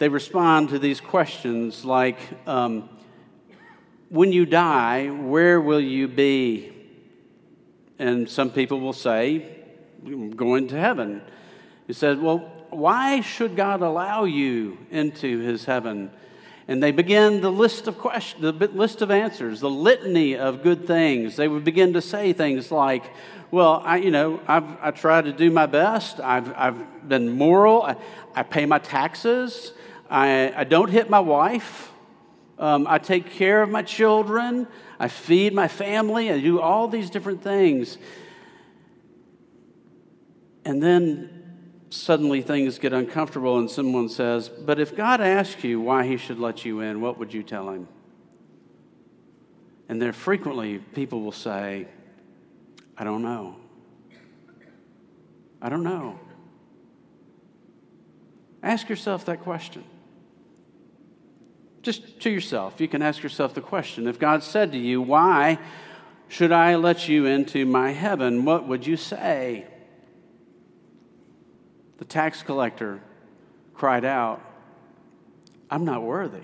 they 0.00 0.08
respond 0.08 0.70
to 0.70 0.78
these 0.78 0.98
questions 0.98 1.84
like, 1.84 2.18
um, 2.48 2.88
When 4.08 4.32
you 4.32 4.46
die, 4.46 5.08
where 5.08 5.60
will 5.60 5.80
you 5.80 6.08
be? 6.08 6.72
And 7.98 8.28
some 8.28 8.50
people 8.50 8.80
will 8.80 8.94
say, 8.94 9.58
Going 10.34 10.68
to 10.68 10.80
heaven. 10.80 11.20
He 11.86 11.92
said, 11.92 12.18
Well, 12.18 12.38
why 12.70 13.20
should 13.20 13.56
God 13.56 13.82
allow 13.82 14.24
you 14.24 14.78
into 14.90 15.40
his 15.40 15.66
heaven? 15.66 16.10
And 16.66 16.82
they 16.82 16.92
begin 16.92 17.42
the 17.42 17.52
list 17.52 17.86
of 17.86 17.98
questions, 17.98 18.40
the 18.40 18.52
list 18.52 19.02
of 19.02 19.10
answers, 19.10 19.60
the 19.60 19.68
litany 19.68 20.34
of 20.34 20.62
good 20.62 20.86
things. 20.86 21.36
They 21.36 21.48
would 21.48 21.64
begin 21.64 21.92
to 21.92 22.00
say 22.00 22.32
things 22.32 22.70
like, 22.70 23.12
well, 23.50 23.82
I, 23.84 23.96
you 23.96 24.12
know, 24.12 24.40
I've, 24.46 24.64
I 24.80 24.90
try 24.92 25.20
to 25.20 25.32
do 25.32 25.50
my 25.50 25.66
best. 25.66 26.20
I've, 26.20 26.54
I've 26.56 27.08
been 27.08 27.28
moral. 27.36 27.82
I, 27.82 27.96
I 28.34 28.44
pay 28.44 28.64
my 28.64 28.78
taxes. 28.78 29.72
I, 30.10 30.52
I 30.54 30.64
don't 30.64 30.90
hit 30.90 31.08
my 31.08 31.20
wife. 31.20 31.92
Um, 32.58 32.86
I 32.88 32.98
take 32.98 33.30
care 33.30 33.62
of 33.62 33.70
my 33.70 33.82
children. 33.82 34.66
I 34.98 35.08
feed 35.08 35.54
my 35.54 35.68
family. 35.68 36.30
I 36.30 36.40
do 36.40 36.60
all 36.60 36.88
these 36.88 37.08
different 37.08 37.42
things. 37.42 37.96
And 40.64 40.82
then 40.82 41.40
suddenly 41.90 42.42
things 42.42 42.78
get 42.78 42.92
uncomfortable 42.92 43.58
and 43.58 43.70
someone 43.70 44.08
says, 44.08 44.48
But 44.48 44.80
if 44.80 44.96
God 44.96 45.20
asks 45.20 45.62
you 45.64 45.80
why 45.80 46.04
he 46.04 46.16
should 46.16 46.38
let 46.38 46.64
you 46.64 46.80
in, 46.80 47.00
what 47.00 47.18
would 47.18 47.32
you 47.32 47.42
tell 47.42 47.70
him? 47.70 47.88
And 49.88 50.02
there 50.02 50.12
frequently 50.12 50.78
people 50.78 51.22
will 51.22 51.32
say, 51.32 51.88
I 52.96 53.04
don't 53.04 53.22
know. 53.22 53.56
I 55.62 55.68
don't 55.68 55.82
know. 55.82 56.18
Ask 58.62 58.88
yourself 58.88 59.24
that 59.24 59.40
question. 59.40 59.84
Just 61.82 62.20
to 62.20 62.30
yourself, 62.30 62.80
you 62.80 62.88
can 62.88 63.02
ask 63.02 63.22
yourself 63.22 63.54
the 63.54 63.60
question 63.60 64.06
if 64.06 64.18
God 64.18 64.42
said 64.42 64.72
to 64.72 64.78
you, 64.78 65.00
Why 65.00 65.58
should 66.28 66.52
I 66.52 66.76
let 66.76 67.08
you 67.08 67.26
into 67.26 67.64
my 67.66 67.92
heaven? 67.92 68.44
What 68.44 68.68
would 68.68 68.86
you 68.86 68.96
say? 68.96 69.66
The 71.98 72.04
tax 72.04 72.42
collector 72.42 73.00
cried 73.74 74.04
out, 74.04 74.42
I'm 75.70 75.84
not 75.84 76.02
worthy. 76.02 76.38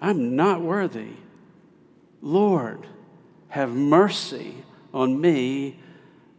I'm 0.00 0.36
not 0.36 0.60
worthy. 0.60 1.12
Lord, 2.22 2.86
have 3.48 3.70
mercy 3.70 4.64
on 4.92 5.20
me, 5.20 5.80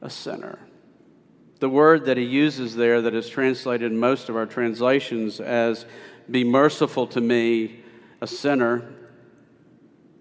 a 0.01 0.09
sinner. 0.09 0.59
The 1.59 1.69
word 1.69 2.05
that 2.05 2.17
he 2.17 2.23
uses 2.23 2.75
there, 2.75 3.01
that 3.01 3.13
is 3.13 3.29
translated 3.29 3.91
in 3.91 3.97
most 3.97 4.29
of 4.29 4.35
our 4.35 4.45
translations 4.45 5.39
as 5.39 5.85
be 6.29 6.43
merciful 6.43 7.07
to 7.07 7.21
me, 7.21 7.83
a 8.21 8.27
sinner, 8.27 8.93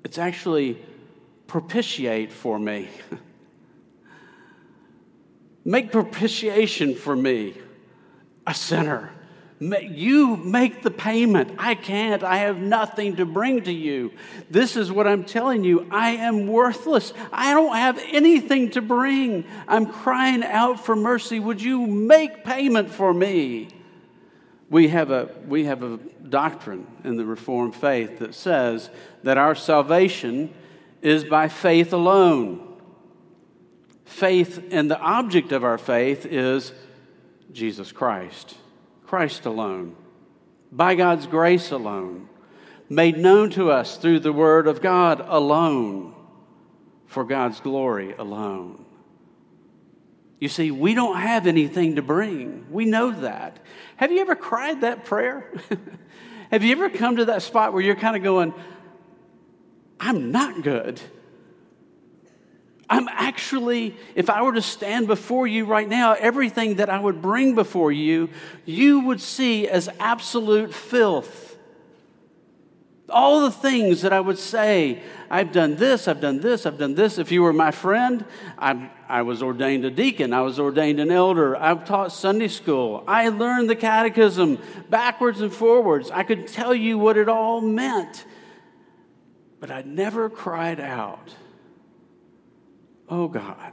it's 0.05 0.19
actually 0.19 0.83
propitiate 1.47 2.33
for 2.33 2.59
me. 2.59 2.89
Make 5.65 5.93
propitiation 5.93 6.95
for 6.95 7.15
me, 7.15 7.55
a 8.47 8.55
sinner. 8.55 9.13
You 9.61 10.37
make 10.37 10.83
the 10.83 10.91
payment. 10.91 11.57
I 11.59 11.75
can't. 11.75 12.23
I 12.23 12.39
have 12.39 12.59
nothing 12.59 13.17
to 13.17 13.27
bring 13.27 13.63
to 13.65 13.73
you. 13.73 14.13
This 14.51 14.77
is 14.77 14.93
what 14.93 15.09
I'm 15.09 15.25
telling 15.25 15.65
you. 15.65 15.87
I 15.91 16.11
am 16.11 16.47
worthless. 16.47 17.13
I 17.33 17.55
don't 17.55 17.75
have 17.75 18.01
anything 18.11 18.71
to 18.73 18.81
bring. 18.81 19.45
I'm 19.67 19.87
crying 19.87 20.45
out 20.45 20.85
for 20.85 20.95
mercy. 20.95 21.41
Would 21.41 21.61
you 21.61 21.87
make 21.87 22.45
payment 22.45 22.91
for 22.91 23.13
me? 23.13 23.69
We 24.71 24.89
have 24.89 25.11
a, 25.11 25.31
we 25.47 25.65
have 25.65 25.83
a 25.83 25.97
doctrine 26.29 26.87
in 27.03 27.17
the 27.17 27.25
Reformed 27.25 27.75
faith 27.75 28.21
that 28.21 28.35
says 28.35 28.91
that 29.25 29.39
our 29.39 29.55
salvation 29.55 30.55
is 31.03 31.25
by 31.25 31.49
faith 31.49 31.93
alone 31.93 32.69
faith 34.09 34.65
and 34.71 34.91
the 34.91 34.99
object 34.99 35.53
of 35.53 35.63
our 35.63 35.79
faith 35.79 36.27
is 36.27 36.73
Jesus 37.53 37.93
Christ, 37.93 38.57
Christ 39.09 39.47
alone, 39.47 39.97
by 40.71 40.95
God's 40.95 41.27
grace 41.27 41.71
alone, 41.71 42.29
made 42.91 43.17
known 43.17 43.49
to 43.53 43.71
us 43.71 43.97
through 43.97 44.21
the 44.21 44.35
Word 44.35 44.67
of 44.67 44.83
God 44.83 45.25
alone, 45.27 46.15
for 47.07 47.25
God's 47.25 47.59
glory 47.61 48.15
alone. 48.19 48.85
You 50.39 50.51
see, 50.51 50.71
we 50.71 50.93
don't 50.93 51.17
have 51.17 51.47
anything 51.47 51.97
to 51.97 52.03
bring. 52.03 52.67
We 52.71 52.85
know 52.85 53.11
that. 53.11 53.59
Have 53.97 54.13
you 54.13 54.21
ever 54.21 54.37
cried 54.37 54.83
that 54.83 55.07
prayer? 55.07 55.51
have 56.51 56.63
you 56.63 56.73
ever 56.73 56.91
come 56.91 57.17
to 57.17 57.25
that 57.25 57.41
spot 57.41 57.73
where 57.73 57.81
you're 57.81 57.97
kind 57.97 58.15
of 58.15 58.23
going, 58.23 58.53
I'm 59.99 60.31
not 60.33 60.63
good? 60.63 61.01
I'm 62.91 63.09
actually, 63.09 63.97
if 64.15 64.31
I 64.31 64.43
were 64.43 64.55
to 64.55 64.63
stand 64.63 65.09
before 65.09 65.47
you 65.47 65.67
right 65.67 65.89
now, 65.89 66.15
everything 66.15 66.77
that 66.77 66.89
I 66.89 66.99
would 66.99 67.21
bring 67.21 67.55
before 67.55 67.93
you, 67.93 68.31
you 68.65 69.01
would 69.01 69.21
see 69.21 69.69
as 69.69 69.91
absolute 70.01 70.73
filth. 70.73 71.57
All 73.11 73.43
the 73.43 73.51
things 73.51 74.03
that 74.03 74.13
I 74.13 74.21
would 74.21 74.39
say, 74.39 75.03
I've 75.31 75.53
done 75.53 75.77
this, 75.77 76.09
I've 76.09 76.21
done 76.21 76.41
this, 76.41 76.65
I've 76.65 76.79
done 76.79 76.95
this. 76.95 77.19
If 77.19 77.31
you 77.31 77.43
were 77.43 77.53
my 77.53 77.71
friend, 77.71 78.25
I, 78.59 78.91
I 79.07 79.23
was 79.23 79.43
ordained 79.43 79.85
a 79.85 79.91
deacon, 79.91 80.33
I 80.33 80.41
was 80.41 80.59
ordained 80.59 80.99
an 81.01 81.11
elder, 81.11 81.57
I've 81.57 81.85
taught 81.85 82.13
Sunday 82.13 82.49
school, 82.49 83.05
I 83.07 83.29
learned 83.29 83.69
the 83.69 83.77
catechism 83.77 84.59
backwards 84.89 85.43
and 85.43 85.53
forwards. 85.53 86.11
I 86.11 86.23
could 86.23 86.49
tell 86.49 86.75
you 86.75 86.99
what 86.99 87.19
it 87.19 87.29
all 87.29 87.61
meant, 87.61 88.25
but 89.61 89.71
I 89.71 89.83
never 89.83 90.31
cried 90.31 90.81
out 90.81 91.35
Oh 93.11 93.29
God, 93.29 93.73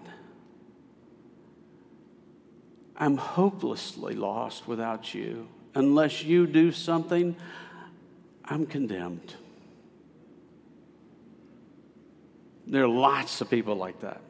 I'm 2.96 3.18
hopelessly 3.18 4.16
lost 4.16 4.68
without 4.68 5.14
you. 5.14 5.48
Unless 5.74 6.24
you 6.24 6.48
do 6.48 6.72
something, 6.72 7.36
I'm 8.46 8.66
condemned. 8.66 9.36
There 12.68 12.84
are 12.84 12.88
lots 12.88 13.42
of 13.42 13.50
people 13.50 13.76
like 13.76 14.00
that. 14.00 14.22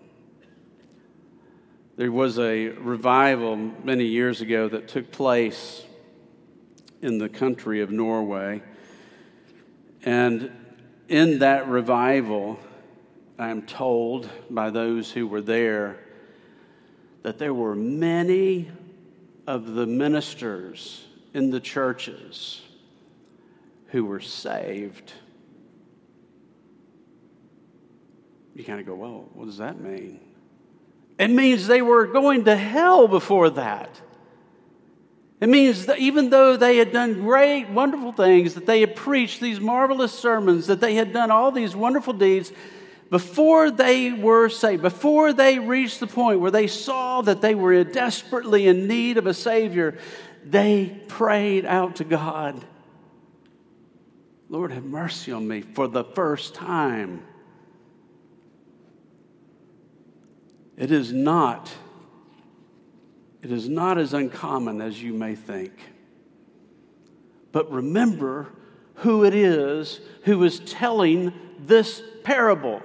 There 1.98 2.12
was 2.12 2.40
a 2.40 2.70
revival 2.70 3.56
many 3.56 4.06
years 4.06 4.42
ago 4.42 4.68
that 4.68 4.88
took 4.88 5.12
place 5.12 5.84
in 7.02 7.20
the 7.20 7.30
country 7.30 7.82
of 7.82 7.92
Norway. 7.92 8.62
And 10.04 10.52
in 11.08 11.40
that 11.40 11.70
revival, 11.70 12.60
I 13.38 13.50
am 13.50 13.64
told 13.64 14.30
by 14.50 14.70
those 14.70 15.12
who 15.12 15.28
were 15.28 15.42
there 15.42 16.00
that 17.24 17.38
there 17.38 17.54
were 17.54 17.76
many 17.76 18.70
of 19.48 19.74
the 19.74 19.86
ministers 19.86 21.06
in 21.34 21.50
the 21.50 21.60
churches 21.60 22.62
who 23.88 24.06
were 24.06 24.22
saved. 24.22 25.12
You 28.56 28.64
kind 28.64 28.80
of 28.80 28.86
go, 28.86 28.96
well, 28.96 29.30
what 29.34 29.46
does 29.46 29.58
that 29.58 29.82
mean? 29.82 30.20
It 31.20 31.30
means 31.30 31.68
they 31.68 31.82
were 31.82 32.08
going 32.08 32.46
to 32.46 32.56
hell 32.56 33.08
before 33.08 33.50
that. 33.52 34.02
It 35.42 35.50
means 35.50 35.88
that 35.88 36.00
even 36.00 36.30
though 36.30 36.56
they 36.56 36.78
had 36.78 36.94
done 36.94 37.22
great, 37.22 37.70
wonderful 37.70 38.14
things, 38.14 38.54
that 38.54 38.66
they 38.66 38.80
had 38.80 38.96
preached 38.96 39.42
these 39.42 39.60
marvelous 39.60 40.14
sermons, 40.14 40.68
that 40.68 40.80
they 40.80 40.96
had 40.96 41.12
done 41.12 41.32
all 41.32 41.52
these 41.52 41.76
wonderful 41.76 42.14
deeds, 42.14 42.54
before 43.10 43.72
they 43.72 44.12
were 44.12 44.50
saved, 44.50 44.82
before 44.82 45.32
they 45.34 45.60
reached 45.60 46.00
the 46.00 46.08
point 46.08 46.40
where 46.40 46.52
they 46.52 46.68
saw 46.68 47.22
that 47.22 47.42
they 47.42 47.56
were 47.56 47.84
desperately 47.84 48.68
in 48.68 48.88
need 48.88 49.18
of 49.18 49.28
a 49.28 49.34
Savior, 49.34 49.98
they 50.44 51.02
prayed 51.08 51.66
out 51.66 51.98
to 51.98 52.04
God 52.04 52.66
Lord, 54.50 54.72
have 54.72 54.86
mercy 54.86 55.32
on 55.32 55.48
me 55.48 55.62
for 55.62 55.88
the 55.88 56.04
first 56.04 56.54
time. 56.54 57.24
It 60.78 60.92
is 60.92 61.12
not 61.12 61.72
it 63.42 63.52
is 63.52 63.70
not 63.70 64.00
as 64.00 64.14
uncommon 64.14 64.82
as 64.82 65.02
you 65.02 65.14
may 65.14 65.36
think. 65.36 65.74
But 67.52 67.72
remember 67.72 68.48
who 68.96 69.24
it 69.24 69.36
is 69.36 70.02
who 70.24 70.44
is 70.44 70.60
telling 70.62 71.32
this 71.60 72.02
parable. 72.24 72.82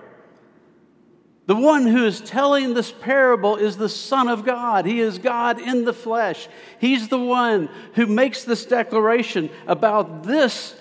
The 1.51 1.57
one 1.57 1.85
who 1.85 2.07
is 2.07 2.21
telling 2.21 2.75
this 2.75 2.93
parable 2.93 3.57
is 3.57 3.77
the 3.77 3.89
Son 3.89 4.29
of 4.29 4.45
God. 4.45 4.87
He 4.87 5.01
is 5.01 5.19
God 5.19 5.59
in 5.59 5.85
the 5.85 5.93
flesh. 5.93 6.49
He's 6.79 7.09
the 7.09 7.19
one 7.19 7.69
who 7.95 8.07
makes 8.07 8.45
this 8.45 8.65
declaration 8.65 9.51
about 9.67 10.23
this 10.23 10.77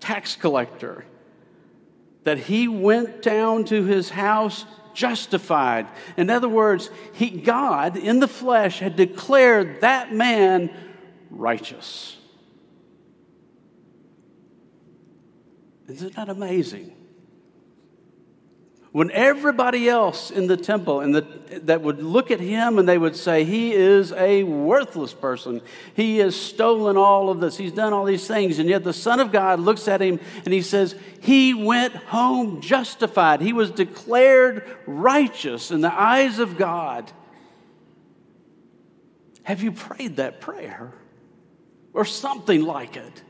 tax 0.00 0.34
collector 0.34 1.04
that 2.24 2.38
he 2.38 2.66
went 2.66 3.22
down 3.22 3.66
to 3.66 3.84
his 3.84 4.10
house 4.10 4.64
justified. 4.94 5.86
In 6.16 6.28
other 6.28 6.48
words, 6.48 6.90
he, 7.12 7.30
God 7.30 7.96
in 7.96 8.18
the 8.18 8.26
flesh 8.26 8.80
had 8.80 8.96
declared 8.96 9.82
that 9.82 10.12
man 10.12 10.76
righteous. 11.30 12.16
Isn't 15.86 16.16
that 16.16 16.28
amazing? 16.28 16.99
When 18.92 19.10
everybody 19.12 19.88
else 19.88 20.32
in 20.32 20.48
the 20.48 20.56
temple 20.56 21.00
and 21.00 21.14
the, 21.14 21.20
that 21.62 21.80
would 21.80 22.02
look 22.02 22.32
at 22.32 22.40
him 22.40 22.76
and 22.76 22.88
they 22.88 22.98
would 22.98 23.14
say 23.14 23.44
he 23.44 23.72
is 23.72 24.12
a 24.12 24.42
worthless 24.42 25.14
person. 25.14 25.60
He 25.94 26.18
has 26.18 26.34
stolen 26.34 26.96
all 26.96 27.30
of 27.30 27.38
this. 27.38 27.56
He's 27.56 27.70
done 27.70 27.92
all 27.92 28.04
these 28.04 28.26
things. 28.26 28.58
And 28.58 28.68
yet 28.68 28.82
the 28.82 28.92
son 28.92 29.20
of 29.20 29.30
god 29.30 29.60
looks 29.60 29.86
at 29.86 30.02
him 30.02 30.18
and 30.44 30.52
he 30.52 30.62
says 30.62 30.96
he 31.20 31.54
went 31.54 31.94
home 31.94 32.60
justified. 32.60 33.40
He 33.40 33.52
was 33.52 33.70
declared 33.70 34.64
righteous 34.86 35.70
in 35.70 35.82
the 35.82 35.92
eyes 35.92 36.40
of 36.40 36.56
god. 36.56 37.12
Have 39.44 39.62
you 39.62 39.70
prayed 39.70 40.16
that 40.16 40.40
prayer 40.40 40.92
or 41.92 42.04
something 42.04 42.62
like 42.62 42.96
it 42.96 43.22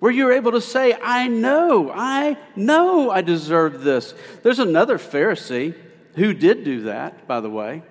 where 0.00 0.10
you're 0.10 0.32
able 0.32 0.52
to 0.52 0.60
say, 0.60 0.94
I 1.00 1.28
know, 1.28 1.92
I 1.94 2.36
know 2.56 3.10
I 3.10 3.20
deserve 3.20 3.82
this. 3.82 4.14
There's 4.42 4.58
another 4.58 4.98
Pharisee 4.98 5.74
who 6.16 6.34
did 6.34 6.64
do 6.64 6.82
that, 6.84 7.28
by 7.28 7.40
the 7.40 7.50
way. 7.50 7.82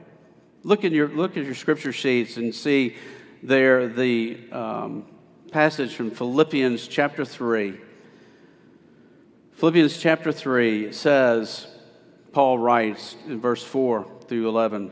Look 0.63 0.83
at 0.83 0.91
your, 0.91 1.07
look 1.07 1.37
at 1.37 1.45
your 1.45 1.55
scripture 1.55 1.93
sheets 1.93 2.35
and 2.37 2.53
see 2.53 2.95
there 3.41 3.87
the 3.87 4.39
um, 4.51 5.05
passage 5.51 5.95
from 5.95 6.11
Philippians 6.11 6.87
chapter 6.87 7.23
3. 7.23 7.79
Philippians 9.53 9.97
chapter 9.97 10.31
3 10.31 10.91
says, 10.91 11.67
Paul 12.31 12.57
writes 12.57 13.15
in 13.27 13.39
verse 13.39 13.63
4 13.63 14.07
through 14.27 14.49
11, 14.49 14.91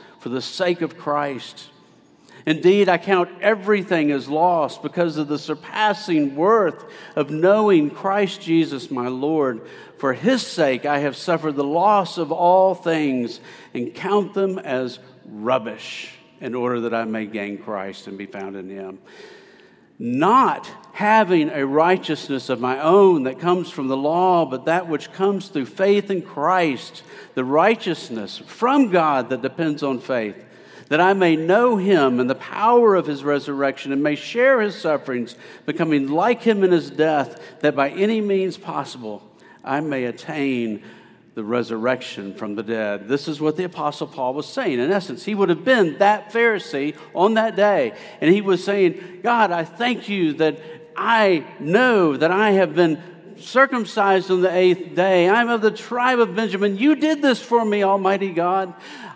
for 0.21 0.29
the 0.29 0.41
sake 0.41 0.81
of 0.81 0.97
Christ. 0.97 1.67
Indeed, 2.45 2.89
I 2.89 2.97
count 2.97 3.29
everything 3.41 4.11
as 4.11 4.29
lost 4.29 4.81
because 4.81 5.17
of 5.17 5.27
the 5.27 5.37
surpassing 5.37 6.35
worth 6.35 6.83
of 7.15 7.29
knowing 7.29 7.89
Christ 7.89 8.41
Jesus, 8.41 8.89
my 8.89 9.07
Lord. 9.07 9.61
For 9.97 10.13
his 10.13 10.45
sake, 10.45 10.85
I 10.85 10.99
have 10.99 11.15
suffered 11.15 11.55
the 11.55 11.63
loss 11.63 12.17
of 12.17 12.31
all 12.31 12.73
things 12.73 13.39
and 13.73 13.93
count 13.93 14.33
them 14.33 14.57
as 14.57 14.99
rubbish 15.25 16.13
in 16.39 16.55
order 16.55 16.81
that 16.81 16.93
I 16.93 17.05
may 17.05 17.25
gain 17.25 17.57
Christ 17.57 18.07
and 18.07 18.17
be 18.17 18.25
found 18.25 18.55
in 18.55 18.69
him. 18.69 18.99
Not 20.03 20.67
having 20.93 21.49
a 21.49 21.63
righteousness 21.63 22.49
of 22.49 22.59
my 22.59 22.81
own 22.81 23.21
that 23.25 23.37
comes 23.37 23.69
from 23.69 23.87
the 23.87 23.95
law, 23.95 24.47
but 24.47 24.65
that 24.65 24.87
which 24.87 25.13
comes 25.13 25.47
through 25.47 25.67
faith 25.67 26.09
in 26.09 26.23
Christ, 26.23 27.03
the 27.35 27.45
righteousness 27.45 28.39
from 28.39 28.89
God 28.89 29.29
that 29.29 29.43
depends 29.43 29.83
on 29.83 29.99
faith, 29.99 30.43
that 30.89 30.99
I 30.99 31.13
may 31.13 31.35
know 31.35 31.77
him 31.77 32.19
and 32.19 32.27
the 32.27 32.33
power 32.33 32.95
of 32.95 33.05
his 33.05 33.23
resurrection 33.23 33.91
and 33.91 34.01
may 34.01 34.15
share 34.15 34.59
his 34.59 34.73
sufferings, 34.73 35.35
becoming 35.67 36.07
like 36.07 36.41
him 36.41 36.63
in 36.63 36.71
his 36.71 36.89
death, 36.89 37.59
that 37.59 37.75
by 37.75 37.91
any 37.91 38.21
means 38.21 38.57
possible 38.57 39.21
I 39.63 39.81
may 39.81 40.05
attain 40.05 40.81
the 41.33 41.43
resurrection 41.43 42.33
from 42.33 42.55
the 42.55 42.63
dead. 42.63 43.07
This 43.07 43.27
is 43.27 43.39
what 43.39 43.55
the 43.55 43.63
Apostle 43.63 44.07
Paul 44.07 44.33
was 44.33 44.45
saying. 44.45 44.79
In 44.79 44.91
essence, 44.91 45.23
he 45.23 45.33
would 45.33 45.49
have 45.49 45.63
been 45.63 45.97
that 45.99 46.31
Pharisee 46.33 46.97
on 47.15 47.35
that 47.35 47.55
day. 47.55 47.93
And 48.19 48.33
he 48.33 48.41
was 48.41 48.63
saying, 48.63 49.21
God, 49.23 49.51
I 49.51 49.63
thank 49.63 50.09
you 50.09 50.33
that 50.33 50.59
I 50.95 51.45
know 51.59 52.17
that 52.17 52.31
I 52.31 52.51
have 52.51 52.75
been 52.75 53.01
circumcised 53.37 54.29
on 54.29 54.41
the 54.41 54.53
eighth 54.53 54.93
day. 54.93 55.29
I'm 55.29 55.49
of 55.49 55.61
the 55.61 55.71
tribe 55.71 56.19
of 56.19 56.35
Benjamin. 56.35 56.77
You 56.77 56.95
did 56.95 57.21
this 57.21 57.41
for 57.41 57.63
me, 57.63 57.81
Almighty 57.81 58.31
God. 58.31 58.73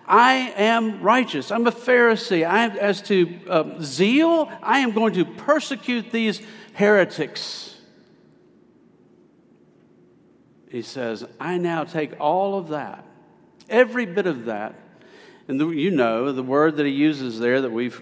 I 0.07 0.53
am 0.55 1.01
righteous. 1.01 1.51
I'm 1.51 1.67
a 1.67 1.71
Pharisee. 1.71 2.47
I, 2.47 2.69
as 2.69 3.01
to 3.03 3.39
uh, 3.49 3.81
zeal, 3.81 4.49
I 4.63 4.79
am 4.79 4.91
going 4.91 5.13
to 5.15 5.25
persecute 5.25 6.11
these 6.11 6.41
heretics. 6.73 7.74
He 10.69 10.81
says, 10.81 11.25
I 11.39 11.57
now 11.57 11.83
take 11.83 12.19
all 12.19 12.57
of 12.57 12.69
that, 12.69 13.05
every 13.69 14.05
bit 14.05 14.25
of 14.25 14.45
that, 14.45 14.75
and 15.47 15.59
the, 15.59 15.69
you 15.69 15.91
know 15.91 16.31
the 16.31 16.43
word 16.43 16.77
that 16.77 16.85
he 16.85 16.91
uses 16.91 17.39
there 17.39 17.61
that 17.61 17.71
we've, 17.71 18.01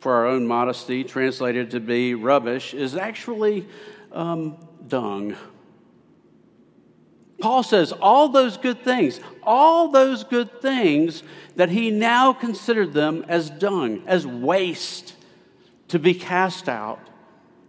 for 0.00 0.12
our 0.12 0.26
own 0.26 0.46
modesty, 0.46 1.02
translated 1.02 1.70
to 1.70 1.80
be 1.80 2.14
rubbish, 2.14 2.74
is 2.74 2.94
actually 2.94 3.66
um, 4.12 4.56
dung. 4.86 5.34
Paul 7.40 7.62
says 7.62 7.92
all 7.92 8.28
those 8.28 8.56
good 8.56 8.82
things, 8.84 9.20
all 9.42 9.88
those 9.88 10.24
good 10.24 10.60
things 10.60 11.22
that 11.56 11.70
he 11.70 11.90
now 11.90 12.32
considered 12.32 12.92
them 12.92 13.24
as 13.28 13.50
dung, 13.50 14.02
as 14.06 14.26
waste, 14.26 15.14
to 15.88 15.98
be 15.98 16.14
cast 16.14 16.68
out, 16.68 17.00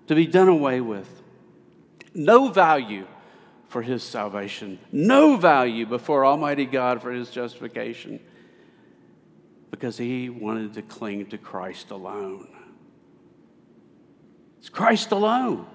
to 0.08 0.15
be 0.15 0.28
done 0.28 0.48
away 0.48 0.82
with. 0.82 1.10
No 2.13 2.50
value 2.50 3.06
for 3.76 3.82
his 3.82 4.04
salvation, 4.04 4.80
no 4.94 5.36
value 5.36 5.86
before 5.86 6.26
Almighty 6.26 6.64
God 6.64 7.02
for 7.02 7.12
his 7.12 7.30
justification, 7.30 8.22
because 9.70 9.98
he 9.98 10.30
wanted 10.30 10.76
to 10.76 10.82
cling 10.82 11.26
to 11.26 11.38
Christ 11.38 11.92
alone. 11.92 12.48
It's 14.60 14.70
Christ 14.70 15.12
alone 15.12 15.68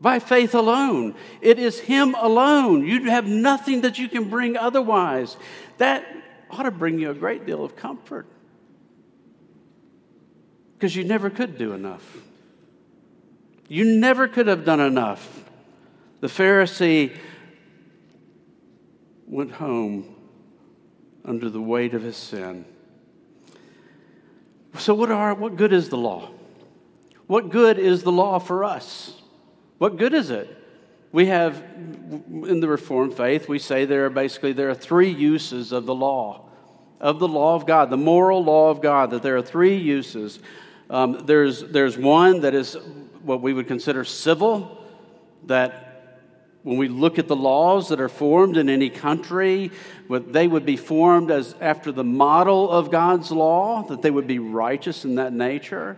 by 0.00 0.18
faith 0.18 0.52
alone. 0.56 1.14
It 1.40 1.60
is 1.60 1.78
Him 1.78 2.16
alone. 2.16 2.84
You 2.84 3.08
have 3.08 3.28
nothing 3.28 3.82
that 3.82 4.00
you 4.00 4.08
can 4.08 4.28
bring 4.28 4.56
otherwise. 4.56 5.36
That 5.78 6.04
ought 6.50 6.64
to 6.64 6.72
bring 6.72 6.98
you 6.98 7.12
a 7.12 7.14
great 7.14 7.46
deal 7.46 7.64
of 7.64 7.76
comfort 7.76 8.26
because 10.74 10.96
you 10.96 11.04
never 11.04 11.30
could 11.30 11.56
do 11.56 11.72
enough. 11.72 12.16
You 13.68 13.84
never 13.84 14.26
could 14.26 14.48
have 14.48 14.64
done 14.64 14.80
enough. 14.80 15.41
The 16.22 16.28
Pharisee 16.28 17.16
went 19.26 19.50
home 19.50 20.14
under 21.24 21.50
the 21.50 21.60
weight 21.60 21.94
of 21.94 22.02
his 22.02 22.16
sin. 22.16 22.64
So, 24.78 24.94
what, 24.94 25.10
are, 25.10 25.34
what 25.34 25.56
good 25.56 25.72
is 25.72 25.88
the 25.88 25.96
law? 25.96 26.30
What 27.26 27.50
good 27.50 27.76
is 27.76 28.04
the 28.04 28.12
law 28.12 28.38
for 28.38 28.62
us? 28.62 29.20
What 29.78 29.96
good 29.96 30.14
is 30.14 30.30
it? 30.30 30.56
We 31.10 31.26
have, 31.26 31.60
in 31.66 32.60
the 32.60 32.68
Reformed 32.68 33.16
faith, 33.16 33.48
we 33.48 33.58
say 33.58 33.84
there 33.84 34.06
are 34.06 34.10
basically 34.10 34.52
there 34.52 34.70
are 34.70 34.74
three 34.74 35.10
uses 35.10 35.72
of 35.72 35.86
the 35.86 35.94
law, 35.94 36.48
of 37.00 37.18
the 37.18 37.26
law 37.26 37.56
of 37.56 37.66
God, 37.66 37.90
the 37.90 37.96
moral 37.96 38.44
law 38.44 38.70
of 38.70 38.80
God, 38.80 39.10
that 39.10 39.24
there 39.24 39.36
are 39.36 39.42
three 39.42 39.74
uses. 39.74 40.38
Um, 40.88 41.26
there's, 41.26 41.64
there's 41.64 41.98
one 41.98 42.42
that 42.42 42.54
is 42.54 42.76
what 43.24 43.42
we 43.42 43.52
would 43.52 43.66
consider 43.66 44.04
civil, 44.04 44.86
that 45.46 45.88
when 46.62 46.76
we 46.76 46.88
look 46.88 47.18
at 47.18 47.28
the 47.28 47.36
laws 47.36 47.88
that 47.88 48.00
are 48.00 48.08
formed 48.08 48.56
in 48.56 48.68
any 48.68 48.90
country, 48.90 49.70
they 50.08 50.46
would 50.46 50.64
be 50.64 50.76
formed 50.76 51.30
as 51.30 51.54
after 51.60 51.90
the 51.90 52.04
model 52.04 52.70
of 52.70 52.90
God's 52.90 53.30
law, 53.30 53.82
that 53.84 54.02
they 54.02 54.10
would 54.10 54.26
be 54.26 54.38
righteous 54.38 55.04
in 55.04 55.16
that 55.16 55.32
nature. 55.32 55.96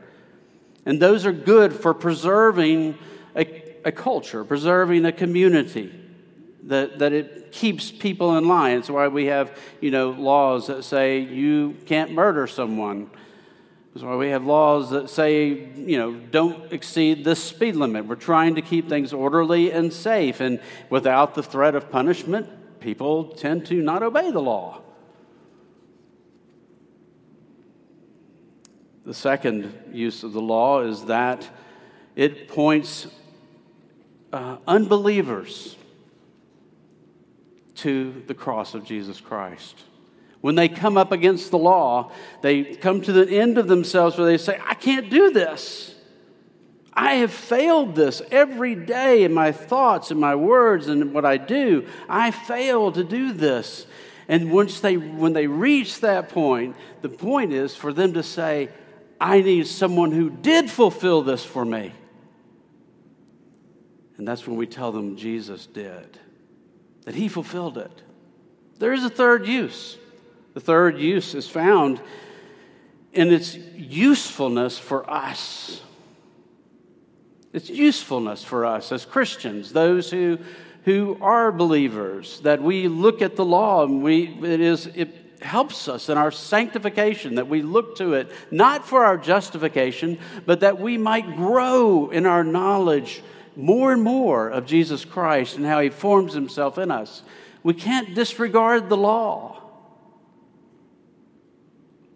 And 0.87 1.00
those 1.00 1.27
are 1.27 1.33
good 1.33 1.72
for 1.72 1.92
preserving 1.94 2.98
a 3.37 3.64
a 3.85 3.92
culture, 3.92 4.44
preserving 4.44 5.05
a 5.05 5.12
community, 5.12 5.92
that, 6.64 6.98
that 6.98 7.12
it 7.12 7.53
keeps 7.53 7.92
people 7.92 8.37
in 8.37 8.48
line. 8.48 8.79
It's 8.79 8.88
why 8.88 9.09
we 9.09 9.27
have, 9.27 9.57
you 9.81 9.90
know, 9.90 10.11
laws 10.11 10.68
that 10.68 10.83
say 10.85 11.18
you 11.18 11.77
can't 11.85 12.11
murder 12.12 12.46
someone. 12.46 13.11
That's 13.94 14.04
why 14.04 14.16
we 14.16 14.30
have 14.30 14.44
laws 14.44 14.90
that 14.90 15.09
say, 15.09 15.46
you 15.76 15.98
know, 15.98 16.14
don't 16.14 16.72
exceed 16.72 17.22
the 17.22 17.37
speed 17.37 17.76
limit. 17.76 18.07
We're 18.07 18.16
trying 18.16 18.57
to 18.57 18.62
keep 18.62 18.88
things 18.88 19.12
orderly 19.12 19.70
and 19.70 19.92
safe. 19.92 20.40
And 20.40 20.61
without 20.90 21.37
the 21.37 21.44
threat 21.44 21.76
of 21.76 21.92
punishment, 21.92 22.80
people 22.80 23.26
tend 23.26 23.66
to 23.66 23.76
not 23.76 24.02
obey 24.02 24.33
the 24.33 24.40
law. 24.40 24.80
The 29.07 29.14
second 29.14 29.72
use 29.92 30.24
of 30.24 30.33
the 30.33 30.40
law 30.40 30.80
is 30.80 31.04
that 31.04 31.48
it 32.16 32.48
points 32.48 33.07
uh, 34.33 34.57
unbelievers 34.66 35.76
to 37.76 38.24
the 38.26 38.35
cross 38.35 38.74
of 38.74 38.85
Jesus 38.85 39.20
Christ. 39.20 39.85
When 40.44 40.57
they 40.57 40.68
come 40.68 40.98
up 40.98 41.11
against 41.11 41.50
the 41.50 41.57
law, 41.57 42.12
they 42.42 42.64
come 42.64 43.00
to 43.00 43.12
the 43.14 43.26
end 43.35 43.57
of 43.57 43.66
themselves 43.66 44.18
where 44.18 44.26
they 44.26 44.37
say, 44.37 44.61
I 44.62 44.74
can't 44.74 45.09
do 45.09 45.30
this. 45.30 45.94
I 46.92 47.14
have 47.14 47.33
failed 47.33 47.94
this 47.94 48.20
every 48.30 48.74
day 48.74 49.22
in 49.22 49.33
my 49.33 49.52
thoughts 49.52 50.11
and 50.11 50.20
my 50.20 50.35
words 50.35 50.88
and 50.88 51.14
what 51.14 51.24
I 51.24 51.38
do. 51.38 51.87
I 52.11 52.30
fail 52.30 52.92
to 52.92 53.02
do 53.02 53.33
this. 53.33 53.87
And 54.28 54.52
once 54.52 54.80
they, 54.80 54.98
when 54.98 55.33
they 55.33 55.46
reach 55.46 56.00
that 56.00 56.28
point, 56.28 56.76
the 57.00 57.09
point 57.09 57.54
is 57.54 57.74
for 57.74 57.94
them 57.94 58.12
to 58.12 58.22
say, 58.22 58.68
I 59.18 59.40
need 59.40 59.66
someone 59.66 60.12
who 60.12 60.28
did 60.28 60.70
fulfill 60.70 61.22
this 61.22 61.42
for 61.42 61.64
me. 61.64 61.90
And 64.18 64.28
that's 64.28 64.46
when 64.46 64.59
we 64.59 64.66
tell 64.66 64.92
them 64.92 65.16
Jesus 65.16 65.64
did, 65.64 66.18
that 67.07 67.14
he 67.14 67.28
fulfilled 67.28 67.78
it. 67.78 68.02
There 68.78 68.92
is 68.92 69.04
a 69.04 69.11
third 69.11 69.46
use. 69.46 69.96
The 70.54 70.60
third 70.60 70.98
use 70.98 71.34
is 71.34 71.48
found 71.48 72.00
in 73.12 73.32
its 73.32 73.56
usefulness 73.56 74.78
for 74.78 75.08
us. 75.08 75.82
Its 77.52 77.70
usefulness 77.70 78.42
for 78.42 78.64
us 78.64 78.90
as 78.90 79.04
Christians, 79.04 79.72
those 79.72 80.10
who, 80.10 80.38
who 80.84 81.18
are 81.20 81.52
believers, 81.52 82.40
that 82.40 82.62
we 82.62 82.88
look 82.88 83.22
at 83.22 83.36
the 83.36 83.44
law 83.44 83.84
and 83.84 84.02
we, 84.02 84.26
it, 84.42 84.60
is, 84.60 84.86
it 84.94 85.42
helps 85.42 85.88
us 85.88 86.08
in 86.08 86.18
our 86.18 86.30
sanctification, 86.30 87.36
that 87.36 87.48
we 87.48 87.62
look 87.62 87.96
to 87.98 88.14
it 88.14 88.30
not 88.50 88.86
for 88.86 89.04
our 89.04 89.16
justification, 89.16 90.18
but 90.46 90.60
that 90.60 90.80
we 90.80 90.98
might 90.98 91.36
grow 91.36 92.10
in 92.10 92.26
our 92.26 92.42
knowledge 92.42 93.22
more 93.56 93.92
and 93.92 94.02
more 94.02 94.48
of 94.48 94.66
Jesus 94.66 95.04
Christ 95.04 95.56
and 95.56 95.64
how 95.64 95.80
he 95.80 95.90
forms 95.90 96.32
himself 96.32 96.78
in 96.78 96.90
us. 96.90 97.22
We 97.62 97.74
can't 97.74 98.14
disregard 98.14 98.88
the 98.88 98.96
law, 98.96 99.63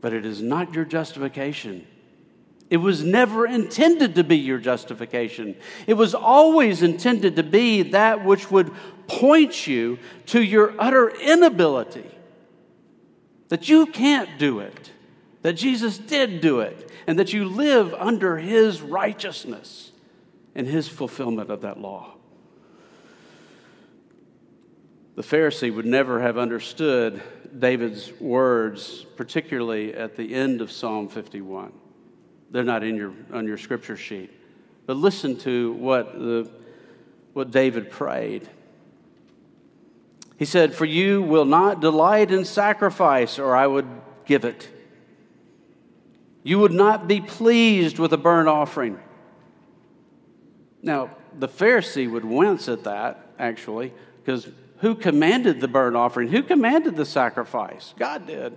but 0.01 0.13
it 0.13 0.25
is 0.25 0.41
not 0.41 0.75
your 0.75 0.85
justification. 0.85 1.87
It 2.71 2.77
was 2.79 3.03
never 3.03 3.47
intended 3.47 4.15
to 4.17 4.25
be 4.25 4.37
your 4.37 4.59
justification. 4.59 5.57
It 5.87 5.95
was 5.95 6.15
always 6.15 6.83
intended 6.83 7.37
to 7.37 7.43
be 7.43 7.83
that 7.83 8.25
which 8.25 8.51
would 8.51 8.71
point 9.07 9.67
you 9.67 9.99
to 10.27 10.43
your 10.43 10.75
utter 10.79 11.09
inability, 11.09 12.11
that 13.49 13.69
you 13.69 13.87
can't 13.87 14.39
do 14.39 14.61
it, 14.61 14.93
that 15.43 15.55
Jesus 15.55 15.97
did 15.97 16.43
do 16.43 16.61
it, 16.61 16.91
and 17.07 17.19
that 17.19 17.33
you 17.33 17.47
live 17.47 17.95
under 17.95 18.37
his 18.37 18.83
righteousness 18.83 19.93
and 20.55 20.67
his 20.67 20.89
fulfillment 20.89 21.51
of 21.51 21.63
that 21.63 21.81
law. 21.81 22.18
The 25.19 25.25
Pharisee 25.25 25.75
would 25.75 25.85
never 25.85 26.21
have 26.21 26.39
understood 26.39 27.21
David's 27.59 28.13
words, 28.21 29.05
particularly 29.17 29.93
at 29.93 30.15
the 30.15 30.33
end 30.33 30.61
of 30.61 30.71
Psalm 30.71 31.09
51. 31.09 31.73
They're 32.53 32.63
not 32.63 32.85
in 32.85 32.95
your, 32.95 33.13
on 33.33 33.45
your 33.45 33.59
scripture 33.59 33.97
sheet. 33.97 34.31
But 34.87 34.97
listen 34.97 35.37
to 35.39 35.73
what, 35.73 36.17
the, 36.17 36.49
what 37.33 37.51
David 37.51 37.91
prayed. 37.91 38.49
He 40.37 40.45
said, 40.45 40.73
For 40.73 40.85
you 40.85 41.21
will 41.21 41.47
not 41.47 41.81
delight 41.81 42.31
in 42.31 42.45
sacrifice, 42.45 43.41
or 43.41 43.57
I 43.57 43.67
would 43.67 43.89
give 44.25 44.45
it. 44.45 44.69
You 46.45 46.61
would 46.61 46.71
not 46.71 47.09
be 47.09 47.21
pleased 47.21 47.99
with 47.99 48.13
a 48.13 48.19
burnt 48.19 48.49
offering. 48.49 49.01
Now, 50.81 51.11
the 51.37 51.49
Pharisee 51.49 52.09
would 52.09 52.25
wince 52.25 52.69
at 52.69 52.85
that, 52.85 53.33
actually, 53.37 53.93
because 54.25 54.47
who 54.81 54.95
commanded 54.95 55.61
the 55.61 55.69
burnt 55.69 55.97
offering? 55.97 56.29
Who 56.29 56.43
commanded 56.43 56.97
the 56.97 57.05
sacrifice? 57.05 57.95
God 57.99 58.27
did. 58.27 58.57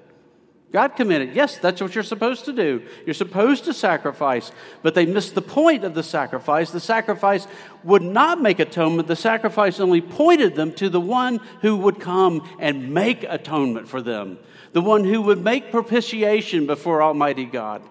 God 0.72 0.96
commanded. 0.96 1.36
Yes, 1.36 1.58
that's 1.58 1.82
what 1.82 1.96
you're 1.96 2.04
supposed 2.04 2.46
to 2.46 2.54
do. 2.54 2.84
You're 3.06 3.14
supposed 3.14 3.66
to 3.66 3.74
sacrifice, 3.74 4.52
but 4.82 4.96
they 4.96 5.06
missed 5.06 5.36
the 5.36 5.42
point 5.42 5.84
of 5.84 5.94
the 5.94 6.04
sacrifice. 6.04 6.72
The 6.72 6.80
sacrifice 6.80 7.46
would 7.84 8.02
not 8.02 8.42
make 8.42 8.60
atonement. 8.60 9.10
The 9.10 9.18
sacrifice 9.18 9.82
only 9.82 10.00
pointed 10.00 10.56
them 10.56 10.72
to 10.76 10.88
the 10.88 11.02
one 11.02 11.42
who 11.62 11.76
would 11.78 12.00
come 12.00 12.48
and 12.58 12.94
make 12.94 13.24
atonement 13.24 13.90
for 13.90 14.02
them, 14.02 14.38
the 14.72 14.82
one 14.82 15.04
who 15.04 15.22
would 15.24 15.44
make 15.44 15.72
propitiation 15.72 16.68
before 16.68 17.04
Almighty 17.04 17.46
God. 17.46 17.82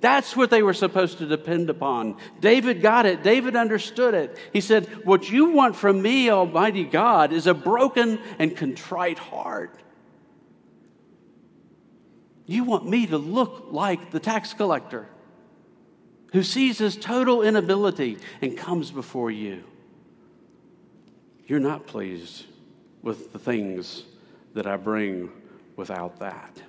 That's 0.00 0.34
what 0.34 0.50
they 0.50 0.62
were 0.62 0.72
supposed 0.72 1.18
to 1.18 1.26
depend 1.26 1.68
upon. 1.68 2.16
David 2.40 2.80
got 2.80 3.04
it. 3.04 3.22
David 3.22 3.54
understood 3.54 4.14
it. 4.14 4.36
He 4.52 4.60
said, 4.62 4.86
What 5.04 5.30
you 5.30 5.50
want 5.50 5.76
from 5.76 6.00
me, 6.00 6.30
Almighty 6.30 6.84
God, 6.84 7.32
is 7.32 7.46
a 7.46 7.54
broken 7.54 8.18
and 8.38 8.56
contrite 8.56 9.18
heart. 9.18 9.78
You 12.46 12.64
want 12.64 12.88
me 12.88 13.06
to 13.08 13.18
look 13.18 13.68
like 13.70 14.10
the 14.10 14.20
tax 14.20 14.54
collector 14.54 15.06
who 16.32 16.42
sees 16.42 16.78
his 16.78 16.96
total 16.96 17.42
inability 17.42 18.18
and 18.40 18.56
comes 18.56 18.90
before 18.90 19.30
you. 19.30 19.64
You're 21.46 21.60
not 21.60 21.86
pleased 21.86 22.46
with 23.02 23.32
the 23.32 23.38
things 23.38 24.04
that 24.54 24.66
I 24.66 24.76
bring 24.76 25.30
without 25.76 26.20
that. 26.20 26.62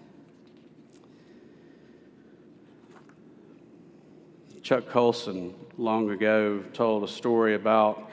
Chuck 4.72 4.88
Colson 4.88 5.54
long 5.78 6.10
ago 6.12 6.64
told 6.72 7.04
a 7.04 7.08
story 7.10 7.56
about 7.56 8.10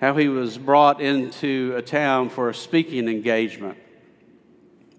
how 0.00 0.16
he 0.16 0.26
was 0.26 0.58
brought 0.58 1.00
into 1.00 1.72
a 1.76 1.82
town 1.82 2.30
for 2.30 2.48
a 2.48 2.54
speaking 2.54 3.08
engagement. 3.08 3.78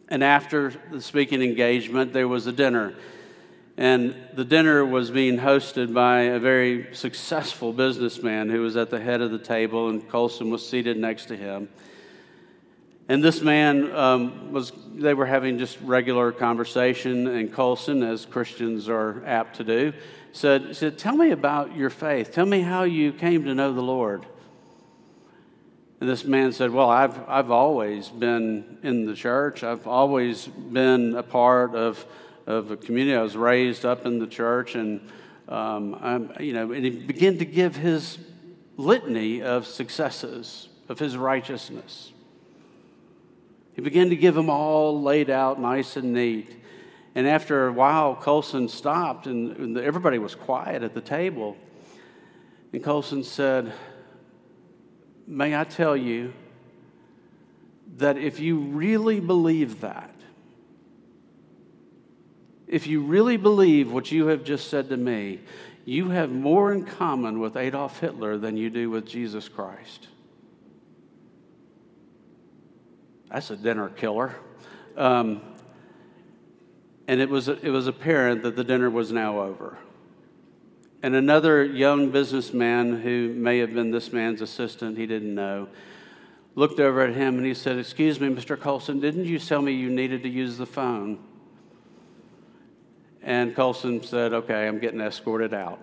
And 0.08 0.24
after 0.24 0.74
the 0.90 1.02
speaking 1.02 1.42
engagement, 1.42 2.14
there 2.14 2.30
was 2.30 2.48
a 2.48 2.54
dinner. 2.54 2.94
And 3.76 4.16
the 4.34 4.46
dinner 4.46 4.86
was 4.86 5.12
being 5.12 5.38
hosted 5.38 5.94
by 5.94 6.22
a 6.22 6.40
very 6.40 6.96
successful 6.96 7.74
businessman 7.74 8.48
who 8.48 8.62
was 8.62 8.78
at 8.78 8.90
the 8.90 9.02
head 9.02 9.20
of 9.20 9.32
the 9.32 9.38
table, 9.38 9.90
and 9.90 10.08
Colson 10.08 10.50
was 10.50 10.66
seated 10.66 10.96
next 10.96 11.26
to 11.26 11.36
him. 11.36 11.68
And 13.10 13.22
this 13.22 13.42
man 13.42 13.94
um, 13.94 14.54
was, 14.54 14.72
they 14.96 15.14
were 15.14 15.26
having 15.26 15.58
just 15.58 15.78
regular 15.82 16.32
conversation, 16.32 17.28
and 17.28 17.52
Colson, 17.52 18.02
as 18.02 18.26
Christians 18.26 18.88
are 18.88 19.22
apt 19.26 19.58
to 19.58 19.66
do, 19.66 19.92
said, 20.32 20.76
said, 20.76 20.98
Tell 20.98 21.16
me 21.16 21.32
about 21.32 21.76
your 21.76 21.90
faith. 21.90 22.34
Tell 22.34 22.46
me 22.46 22.62
how 22.62 22.84
you 22.84 23.14
came 23.14 23.44
to 23.46 23.54
know 23.54 23.74
the 23.74 23.82
Lord. 23.82 24.26
And 26.00 26.10
this 26.10 26.24
man 26.24 26.52
said, 26.52 26.72
Well, 26.72 26.90
I've, 26.90 27.18
I've 27.30 27.52
always 27.52 28.10
been 28.10 28.80
in 28.84 29.06
the 29.06 29.16
church, 29.16 29.64
I've 29.64 29.88
always 29.88 30.48
been 30.48 31.16
a 31.16 31.24
part 31.24 31.76
of, 31.76 32.06
of 32.48 32.72
a 32.72 32.78
community. 32.78 33.16
I 33.16 33.22
was 33.22 33.38
raised 33.38 33.86
up 33.86 34.06
in 34.06 34.20
the 34.20 34.28
church, 34.28 34.76
and, 34.76 35.08
um, 35.48 35.96
I'm, 36.02 36.34
you 36.40 36.54
know, 36.54 36.72
and 36.72 36.84
he 36.84 36.92
began 36.92 37.38
to 37.38 37.46
give 37.46 37.76
his 37.76 38.18
litany 38.78 39.44
of 39.44 39.68
successes, 39.68 40.70
of 40.90 40.98
his 40.98 41.16
righteousness. 41.16 42.12
He 43.74 43.82
began 43.82 44.10
to 44.10 44.16
give 44.16 44.36
them 44.36 44.50
all 44.50 45.02
laid 45.02 45.30
out 45.30 45.60
nice 45.60 45.96
and 45.96 46.14
neat. 46.14 46.61
And 47.14 47.28
after 47.28 47.68
a 47.68 47.74
while, 47.74 48.16
Colson 48.16 48.70
stopped, 48.70 49.28
and 49.28 49.78
everybody 49.78 50.18
was 50.18 50.34
quiet 50.34 50.82
at 50.82 50.94
the 50.94 51.02
table. 51.02 51.58
And 52.72 52.84
Colson 52.84 53.24
said, 53.24 53.74
May 55.28 55.56
I 55.56 55.64
tell 55.66 55.96
you 55.96 56.34
that 57.98 58.18
if 58.18 58.40
you 58.40 58.60
really 58.60 59.20
believe 59.20 59.82
that, 59.82 60.16
if 62.68 62.88
you 62.88 63.02
really 63.02 63.36
believe 63.36 63.92
what 63.92 64.12
you 64.12 64.28
have 64.28 64.46
just 64.46 64.70
said 64.70 64.90
to 64.90 64.98
me, 64.98 65.42
you 65.84 66.10
have 66.10 66.32
more 66.32 66.72
in 66.72 66.86
common 66.86 67.40
with 67.40 67.58
Adolf 67.58 68.00
Hitler 68.00 68.38
than 68.38 68.56
you 68.56 68.70
do 68.70 68.90
with 68.90 69.06
Jesus 69.06 69.50
Christ. 69.50 70.08
That's 73.30 73.50
a 73.50 73.56
dinner 73.56 73.90
killer. 73.90 74.36
Um, 74.96 75.42
and 77.08 77.20
it 77.20 77.30
was, 77.30 77.48
it 77.48 77.70
was 77.70 77.88
apparent 77.88 78.44
that 78.44 78.56
the 78.56 78.64
dinner 78.64 78.90
was 78.90 79.12
now 79.12 79.42
over. 79.42 79.78
And 81.04 81.16
another 81.16 81.64
young 81.64 82.12
businessman, 82.12 83.02
who 83.02 83.34
may 83.34 83.58
have 83.60 83.74
been 83.74 83.92
this 83.92 84.14
man's 84.14 84.42
assistant, 84.42 84.98
he 84.98 85.08
didn't 85.08 85.34
know, 85.34 85.68
looked 86.54 86.80
over 86.80 87.02
at 87.02 87.16
him 87.16 87.38
and 87.38 87.46
he 87.46 87.54
said, 87.54 87.80
Excuse 87.80 88.20
me, 88.20 88.30
Mr. 88.30 88.60
Colson, 88.60 89.00
didn't 89.00 89.26
you 89.26 89.40
tell 89.40 89.62
me 89.62 89.72
you 89.72 89.90
needed 89.90 90.22
to 90.24 90.30
use 90.30 90.58
the 90.58 90.66
phone? 90.66 91.18
And 93.24 93.56
Colson 93.56 94.04
said, 94.04 94.34
Okay, 94.34 94.68
I'm 94.68 94.80
getting 94.80 95.02
escorted 95.02 95.54
out. 95.54 95.80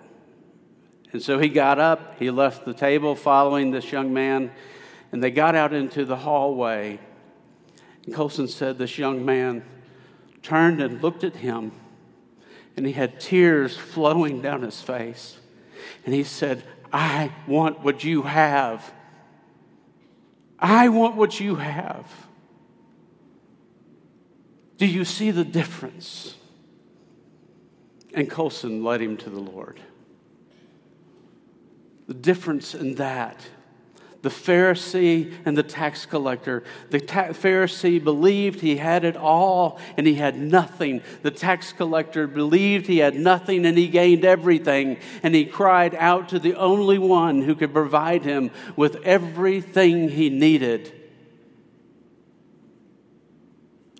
And 1.12 1.22
so 1.22 1.38
he 1.38 1.48
got 1.48 1.80
up, 1.80 2.18
he 2.18 2.30
left 2.30 2.64
the 2.64 2.74
table 2.74 3.16
following 3.16 3.70
this 3.70 3.90
young 3.90 4.12
man, 4.12 4.52
and 5.10 5.22
they 5.22 5.30
got 5.30 5.54
out 5.54 5.72
into 5.72 6.04
the 6.04 6.16
hallway. 6.16 7.00
And 8.04 8.14
Colson 8.14 8.46
said, 8.46 8.78
This 8.78 8.98
young 8.98 9.24
man 9.24 9.64
turned 10.48 10.80
and 10.80 11.02
looked 11.02 11.24
at 11.24 11.36
him, 11.36 11.72
and 12.74 12.86
he 12.86 12.92
had 12.92 13.20
tears 13.20 13.76
flowing 13.76 14.40
down 14.40 14.62
his 14.62 14.80
face. 14.80 15.38
And 16.06 16.14
he 16.14 16.24
said, 16.24 16.62
I 16.90 17.32
want 17.46 17.80
what 17.80 18.02
you 18.02 18.22
have. 18.22 18.92
I 20.58 20.88
want 20.88 21.16
what 21.16 21.38
you 21.38 21.56
have. 21.56 22.10
Do 24.78 24.86
you 24.86 25.04
see 25.04 25.30
the 25.30 25.44
difference? 25.44 26.34
And 28.14 28.30
Colson 28.30 28.82
led 28.82 29.02
him 29.02 29.18
to 29.18 29.28
the 29.30 29.40
Lord. 29.40 29.78
The 32.06 32.14
difference 32.14 32.74
in 32.74 32.94
that 32.94 33.38
the 34.22 34.28
Pharisee 34.28 35.32
and 35.44 35.56
the 35.56 35.62
tax 35.62 36.04
collector. 36.04 36.64
The 36.90 37.00
ta- 37.00 37.28
Pharisee 37.28 38.02
believed 38.02 38.60
he 38.60 38.76
had 38.76 39.04
it 39.04 39.16
all 39.16 39.78
and 39.96 40.06
he 40.06 40.14
had 40.14 40.36
nothing. 40.36 41.02
The 41.22 41.30
tax 41.30 41.72
collector 41.72 42.26
believed 42.26 42.86
he 42.86 42.98
had 42.98 43.14
nothing 43.14 43.64
and 43.64 43.78
he 43.78 43.86
gained 43.86 44.24
everything. 44.24 44.98
And 45.22 45.34
he 45.34 45.44
cried 45.44 45.94
out 45.94 46.30
to 46.30 46.38
the 46.38 46.56
only 46.56 46.98
one 46.98 47.42
who 47.42 47.54
could 47.54 47.72
provide 47.72 48.24
him 48.24 48.50
with 48.74 48.96
everything 49.04 50.08
he 50.08 50.30
needed. 50.30 50.92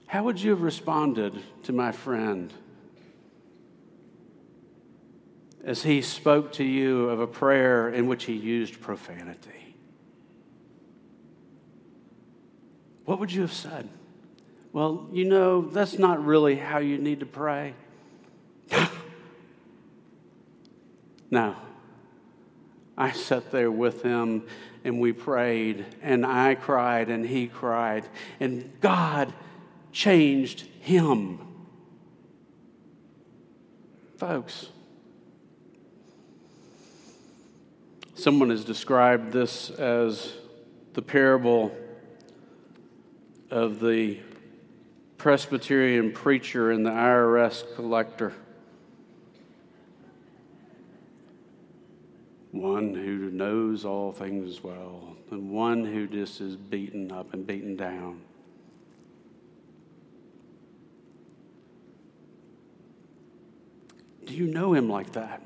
How 0.08 0.24
would 0.24 0.40
you 0.40 0.50
have 0.50 0.62
responded 0.62 1.34
to 1.64 1.72
my 1.72 1.92
friend 1.92 2.52
as 5.62 5.82
he 5.82 6.00
spoke 6.00 6.52
to 6.52 6.64
you 6.64 7.10
of 7.10 7.20
a 7.20 7.26
prayer 7.26 7.90
in 7.90 8.08
which 8.08 8.24
he 8.24 8.32
used 8.32 8.80
profanity? 8.80 9.67
What 13.08 13.18
would 13.20 13.32
you 13.32 13.40
have 13.40 13.54
said? 13.54 13.88
Well, 14.70 15.08
you 15.10 15.24
know, 15.24 15.62
that's 15.62 15.98
not 15.98 16.22
really 16.22 16.56
how 16.56 16.76
you 16.76 16.98
need 16.98 17.20
to 17.20 17.26
pray. 17.26 17.72
no. 21.30 21.56
I 22.98 23.12
sat 23.12 23.50
there 23.50 23.70
with 23.70 24.02
him 24.02 24.46
and 24.84 25.00
we 25.00 25.14
prayed, 25.14 25.86
and 26.02 26.26
I 26.26 26.54
cried 26.54 27.08
and 27.08 27.24
he 27.24 27.46
cried, 27.46 28.04
and 28.40 28.70
God 28.82 29.32
changed 29.90 30.66
him. 30.80 31.38
Folks, 34.18 34.68
someone 38.16 38.50
has 38.50 38.66
described 38.66 39.32
this 39.32 39.70
as 39.70 40.34
the 40.92 41.00
parable 41.00 41.74
of 43.50 43.80
the 43.80 44.18
Presbyterian 45.16 46.12
preacher 46.12 46.70
and 46.70 46.84
the 46.84 46.90
IRS 46.90 47.64
collector. 47.74 48.32
One 52.52 52.94
who 52.94 53.30
knows 53.30 53.84
all 53.84 54.12
things 54.12 54.62
well, 54.62 55.16
and 55.30 55.50
one 55.50 55.84
who 55.84 56.06
just 56.06 56.40
is 56.40 56.56
beaten 56.56 57.10
up 57.12 57.34
and 57.34 57.46
beaten 57.46 57.76
down. 57.76 58.20
Do 64.24 64.34
you 64.34 64.46
know 64.46 64.74
him 64.74 64.88
like 64.88 65.12
that? 65.12 65.42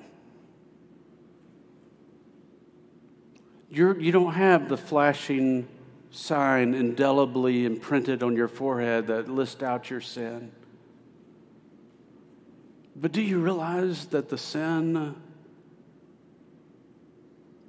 You're, 3.71 3.99
you 3.99 4.13
don't 4.13 4.35
have 4.35 4.69
the 4.69 4.77
flashing 4.77 5.67
sign 6.13 6.75
indelibly 6.75 7.65
imprinted 7.65 8.23
on 8.23 8.37
your 8.37 8.47
forehead 8.47 9.07
that 9.09 9.29
lists 9.29 9.63
out 9.63 9.91
your 9.91 10.03
sin. 10.03 10.53
But 12.95 13.13
do 13.13 13.23
you 13.23 13.41
realize 13.41 14.07
that 14.07 14.29
the 14.29 14.37
sin 14.37 15.17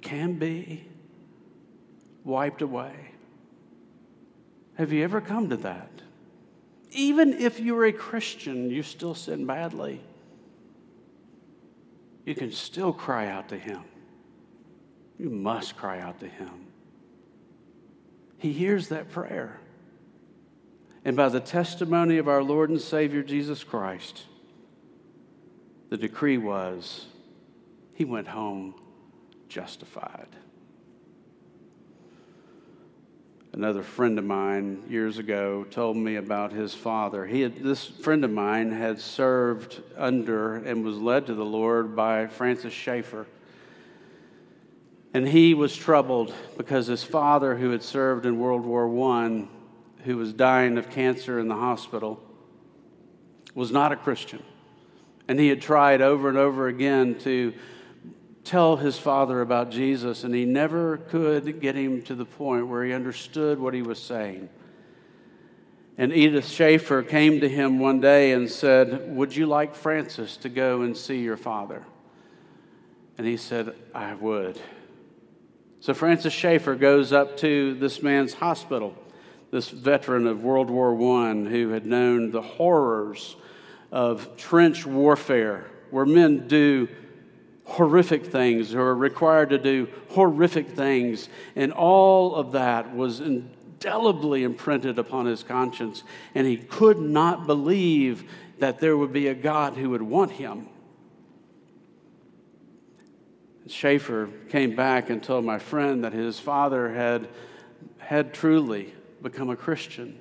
can 0.02 0.34
be 0.34 0.86
wiped 2.22 2.60
away? 2.60 2.94
Have 4.74 4.92
you 4.92 5.02
ever 5.02 5.22
come 5.22 5.48
to 5.48 5.56
that? 5.58 5.90
Even 6.90 7.32
if 7.32 7.58
you're 7.58 7.86
a 7.86 7.92
Christian, 7.92 8.70
you 8.70 8.82
still 8.82 9.14
sin 9.14 9.46
badly. 9.46 10.00
You 12.26 12.34
can 12.34 12.52
still 12.52 12.92
cry 12.92 13.28
out 13.28 13.48
to 13.48 13.58
Him. 13.58 13.82
You 15.18 15.30
must 15.30 15.76
cry 15.76 16.00
out 16.00 16.20
to 16.20 16.28
Him. 16.28 16.66
He 18.38 18.52
hears 18.52 18.88
that 18.88 19.10
prayer. 19.10 19.60
And 21.04 21.16
by 21.16 21.28
the 21.28 21.40
testimony 21.40 22.18
of 22.18 22.28
our 22.28 22.42
Lord 22.42 22.70
and 22.70 22.80
Savior 22.80 23.22
Jesus 23.22 23.62
Christ, 23.62 24.24
the 25.90 25.96
decree 25.96 26.38
was 26.38 27.06
he 27.94 28.04
went 28.04 28.28
home 28.28 28.74
justified. 29.48 30.28
Another 33.52 33.84
friend 33.84 34.18
of 34.18 34.24
mine 34.24 34.82
years 34.88 35.18
ago 35.18 35.64
told 35.70 35.96
me 35.96 36.16
about 36.16 36.52
his 36.52 36.74
father. 36.74 37.24
He 37.24 37.42
had, 37.42 37.62
this 37.62 37.86
friend 37.86 38.24
of 38.24 38.32
mine 38.32 38.72
had 38.72 38.98
served 38.98 39.80
under 39.96 40.56
and 40.56 40.84
was 40.84 40.98
led 40.98 41.26
to 41.26 41.34
the 41.34 41.44
Lord 41.44 41.94
by 41.94 42.26
Francis 42.26 42.72
Schaeffer. 42.72 43.28
And 45.14 45.28
he 45.28 45.54
was 45.54 45.76
troubled 45.76 46.34
because 46.56 46.88
his 46.88 47.04
father, 47.04 47.54
who 47.54 47.70
had 47.70 47.84
served 47.84 48.26
in 48.26 48.40
World 48.40 48.64
War 48.64 48.88
I, 49.12 49.46
who 50.02 50.16
was 50.16 50.32
dying 50.32 50.76
of 50.76 50.90
cancer 50.90 51.38
in 51.38 51.46
the 51.46 51.54
hospital, 51.54 52.20
was 53.54 53.70
not 53.70 53.92
a 53.92 53.96
Christian. 53.96 54.42
And 55.28 55.38
he 55.38 55.48
had 55.48 55.62
tried 55.62 56.02
over 56.02 56.28
and 56.28 56.36
over 56.36 56.66
again 56.66 57.14
to 57.20 57.54
tell 58.42 58.76
his 58.76 58.98
father 58.98 59.40
about 59.40 59.70
Jesus, 59.70 60.24
and 60.24 60.34
he 60.34 60.44
never 60.44 60.98
could 60.98 61.60
get 61.60 61.76
him 61.76 62.02
to 62.02 62.14
the 62.16 62.26
point 62.26 62.66
where 62.66 62.84
he 62.84 62.92
understood 62.92 63.58
what 63.58 63.72
he 63.72 63.82
was 63.82 64.02
saying. 64.02 64.48
And 65.96 66.12
Edith 66.12 66.48
Schaeffer 66.48 67.04
came 67.04 67.40
to 67.40 67.48
him 67.48 67.78
one 67.78 68.00
day 68.00 68.32
and 68.32 68.50
said, 68.50 69.14
Would 69.14 69.34
you 69.34 69.46
like 69.46 69.76
Francis 69.76 70.36
to 70.38 70.48
go 70.48 70.82
and 70.82 70.96
see 70.96 71.20
your 71.20 71.36
father? 71.36 71.84
And 73.16 73.26
he 73.26 73.36
said, 73.36 73.76
I 73.94 74.14
would. 74.14 74.60
So 75.84 75.92
Francis 75.92 76.32
Schaeffer 76.32 76.76
goes 76.76 77.12
up 77.12 77.36
to 77.40 77.74
this 77.74 78.02
man's 78.02 78.32
hospital, 78.32 78.94
this 79.50 79.68
veteran 79.68 80.26
of 80.26 80.42
World 80.42 80.70
War 80.70 80.94
I 80.94 81.34
who 81.34 81.72
had 81.72 81.84
known 81.84 82.30
the 82.30 82.40
horrors 82.40 83.36
of 83.92 84.34
trench 84.38 84.86
warfare, 84.86 85.66
where 85.90 86.06
men 86.06 86.48
do 86.48 86.88
horrific 87.66 88.24
things 88.24 88.72
who 88.72 88.80
are 88.80 88.94
required 88.94 89.50
to 89.50 89.58
do 89.58 89.88
horrific 90.12 90.70
things. 90.70 91.28
And 91.54 91.70
all 91.70 92.34
of 92.34 92.52
that 92.52 92.96
was 92.96 93.20
indelibly 93.20 94.42
imprinted 94.42 94.98
upon 94.98 95.26
his 95.26 95.42
conscience. 95.42 96.02
And 96.34 96.46
he 96.46 96.56
could 96.56 96.98
not 96.98 97.46
believe 97.46 98.24
that 98.58 98.80
there 98.80 98.96
would 98.96 99.12
be 99.12 99.26
a 99.26 99.34
God 99.34 99.74
who 99.74 99.90
would 99.90 100.00
want 100.00 100.30
him. 100.30 100.66
Schaeffer 103.66 104.28
came 104.50 104.76
back 104.76 105.10
and 105.10 105.22
told 105.22 105.44
my 105.44 105.58
friend 105.58 106.04
that 106.04 106.12
his 106.12 106.38
father 106.38 106.92
had, 106.92 107.28
had 107.98 108.34
truly 108.34 108.94
become 109.22 109.48
a 109.50 109.56
Christian. 109.56 110.18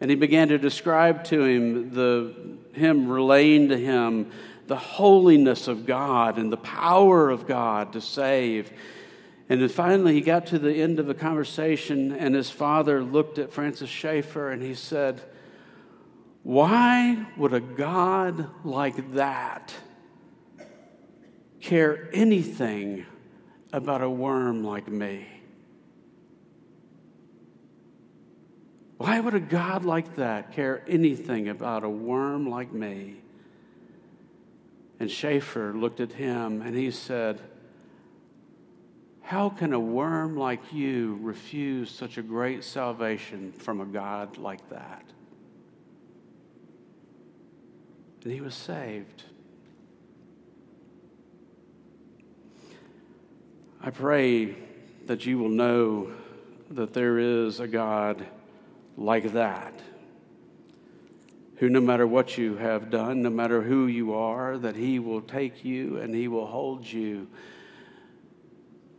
And 0.00 0.10
he 0.10 0.16
began 0.16 0.48
to 0.48 0.58
describe 0.58 1.24
to 1.24 1.42
him 1.42 1.90
the 1.94 2.34
him 2.72 3.08
relaying 3.08 3.68
to 3.68 3.76
him 3.76 4.30
the 4.66 4.76
holiness 4.76 5.66
of 5.68 5.86
God 5.86 6.38
and 6.38 6.52
the 6.52 6.58
power 6.58 7.30
of 7.30 7.46
God 7.46 7.92
to 7.94 8.00
save. 8.00 8.70
And 9.48 9.60
then 9.60 9.68
finally, 9.68 10.14
he 10.14 10.20
got 10.20 10.46
to 10.46 10.58
the 10.58 10.74
end 10.74 10.98
of 10.98 11.06
the 11.06 11.14
conversation, 11.14 12.12
and 12.12 12.34
his 12.34 12.50
father 12.50 13.02
looked 13.02 13.38
at 13.38 13.52
Francis 13.52 13.88
Schaeffer 13.88 14.50
and 14.50 14.62
he 14.62 14.74
said, 14.74 15.22
Why 16.42 17.26
would 17.36 17.54
a 17.54 17.60
God 17.60 18.48
like 18.64 19.14
that 19.14 19.74
care 21.68 22.08
anything 22.14 23.04
about 23.74 24.00
a 24.00 24.08
worm 24.08 24.64
like 24.64 24.88
me? 24.88 25.26
Why 28.96 29.20
would 29.20 29.34
a 29.34 29.40
God 29.40 29.84
like 29.84 30.16
that 30.16 30.52
care 30.52 30.82
anything 30.88 31.48
about 31.50 31.84
a 31.84 31.88
worm 31.88 32.48
like 32.48 32.72
me? 32.72 33.16
And 34.98 35.10
Schaeffer 35.10 35.74
looked 35.74 36.00
at 36.00 36.12
him 36.12 36.62
and 36.62 36.74
he 36.74 36.90
said, 36.90 37.42
How 39.20 39.50
can 39.50 39.74
a 39.74 39.78
worm 39.78 40.38
like 40.38 40.72
you 40.72 41.18
refuse 41.20 41.90
such 41.90 42.16
a 42.16 42.22
great 42.22 42.64
salvation 42.64 43.52
from 43.52 43.82
a 43.82 43.86
God 43.86 44.38
like 44.38 44.66
that? 44.70 45.04
And 48.24 48.32
he 48.32 48.40
was 48.40 48.54
saved. 48.54 49.24
I 53.80 53.90
pray 53.90 54.56
that 55.06 55.24
you 55.24 55.38
will 55.38 55.48
know 55.48 56.10
that 56.70 56.92
there 56.92 57.18
is 57.18 57.60
a 57.60 57.68
God 57.68 58.26
like 58.96 59.32
that 59.32 59.74
who, 61.56 61.68
no 61.68 61.80
matter 61.80 62.06
what 62.06 62.38
you 62.38 62.56
have 62.56 62.90
done, 62.90 63.22
no 63.22 63.30
matter 63.30 63.62
who 63.62 63.86
you 63.86 64.14
are, 64.14 64.58
that 64.58 64.76
He 64.76 64.98
will 64.98 65.20
take 65.20 65.64
you 65.64 65.98
and 65.98 66.14
He 66.14 66.28
will 66.28 66.46
hold 66.46 66.86
you. 66.86 67.28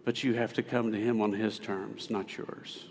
But 0.03 0.23
you 0.23 0.33
have 0.33 0.53
to 0.53 0.63
come 0.63 0.91
to 0.91 0.97
Him 0.99 1.21
on 1.21 1.33
His 1.33 1.59
terms, 1.59 2.09
not 2.09 2.37
yours. 2.37 2.85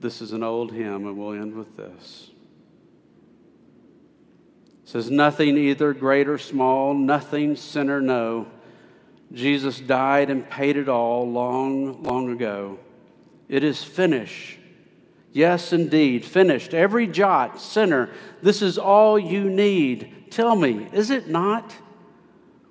This 0.00 0.20
is 0.20 0.32
an 0.32 0.42
old 0.42 0.72
hymn, 0.72 1.06
and 1.06 1.16
we'll 1.16 1.32
end 1.32 1.54
with 1.54 1.76
this. 1.76 2.30
Says, 4.94 5.10
Nothing 5.10 5.58
either 5.58 5.92
great 5.92 6.28
or 6.28 6.38
small, 6.38 6.94
nothing 6.94 7.56
sinner, 7.56 8.00
no. 8.00 8.46
Jesus 9.32 9.80
died 9.80 10.30
and 10.30 10.48
paid 10.48 10.76
it 10.76 10.88
all 10.88 11.28
long, 11.28 12.04
long 12.04 12.30
ago. 12.30 12.78
It 13.48 13.64
is 13.64 13.82
finished. 13.82 14.56
Yes, 15.32 15.72
indeed, 15.72 16.24
finished. 16.24 16.74
Every 16.74 17.08
jot, 17.08 17.60
sinner, 17.60 18.08
this 18.40 18.62
is 18.62 18.78
all 18.78 19.18
you 19.18 19.50
need. 19.50 20.30
Tell 20.30 20.54
me, 20.54 20.86
is 20.92 21.10
it 21.10 21.26
not? 21.26 21.74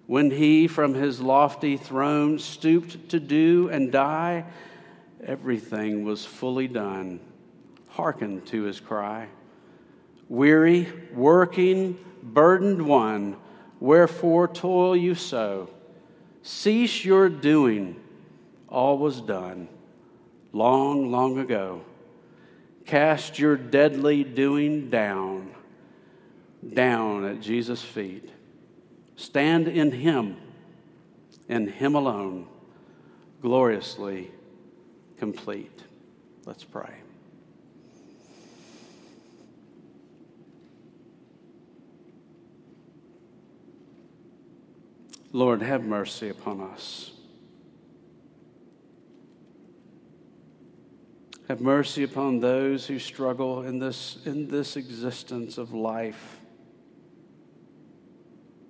When 0.07 0.31
he 0.31 0.69
from 0.69 0.93
his 0.93 1.19
lofty 1.19 1.75
throne 1.75 2.39
stooped 2.39 3.09
to 3.09 3.19
do 3.19 3.67
and 3.67 3.91
die, 3.91 4.45
everything 5.25 6.05
was 6.05 6.23
fully 6.23 6.69
done. 6.69 7.19
Hearken 7.89 8.39
to 8.43 8.61
his 8.61 8.79
cry. 8.79 9.27
Weary, 10.29 10.87
working, 11.13 11.97
burdened 12.23 12.85
one, 12.85 13.37
wherefore 13.79 14.47
toil 14.47 14.95
you 14.95 15.15
so? 15.15 15.69
Cease 16.41 17.03
your 17.05 17.29
doing, 17.29 17.99
all 18.67 18.97
was 18.97 19.21
done 19.21 19.67
long, 20.53 21.11
long 21.11 21.39
ago. 21.39 21.81
Cast 22.85 23.39
your 23.39 23.57
deadly 23.57 24.23
doing 24.23 24.89
down, 24.89 25.51
down 26.73 27.25
at 27.25 27.41
Jesus' 27.41 27.81
feet. 27.81 28.29
Stand 29.15 29.67
in 29.67 29.91
Him, 29.91 30.37
in 31.49 31.67
Him 31.67 31.95
alone, 31.95 32.47
gloriously 33.41 34.31
complete. 35.17 35.83
Let's 36.45 36.63
pray. 36.63 37.02
Lord, 45.35 45.63
have 45.63 45.83
mercy 45.83 46.29
upon 46.29 46.61
us. 46.61 47.11
Have 51.47 51.59
mercy 51.59 52.03
upon 52.03 52.39
those 52.39 52.85
who 52.85 52.99
struggle 52.99 53.63
in 53.63 53.79
this, 53.79 54.19
in 54.25 54.47
this 54.47 54.77
existence 54.77 55.57
of 55.57 55.73
life. 55.73 56.39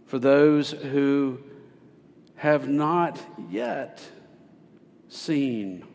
For 0.05 0.17
those 0.19 0.71
who 0.71 1.43
have 2.35 2.69
not 2.69 3.19
yet 3.49 4.01
seen 5.09 5.85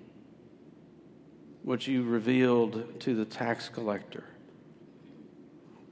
what 1.63 1.87
you 1.87 2.03
revealed 2.03 3.01
to 3.01 3.15
the 3.15 3.25
tax 3.25 3.71
collector, 3.71 4.25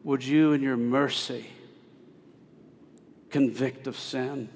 would 0.05 0.23
you, 0.23 0.53
in 0.53 0.63
your 0.63 0.77
mercy, 0.77 1.47
convict 3.31 3.87
of 3.87 3.99
sin? 3.99 4.51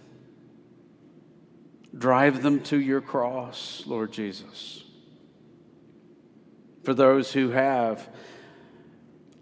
Drive 1.96 2.42
them 2.42 2.60
to 2.64 2.80
your 2.80 3.00
cross, 3.00 3.82
Lord 3.86 4.12
Jesus 4.12 4.84
for 6.82 6.94
those 6.94 7.32
who 7.32 7.50
have, 7.50 8.08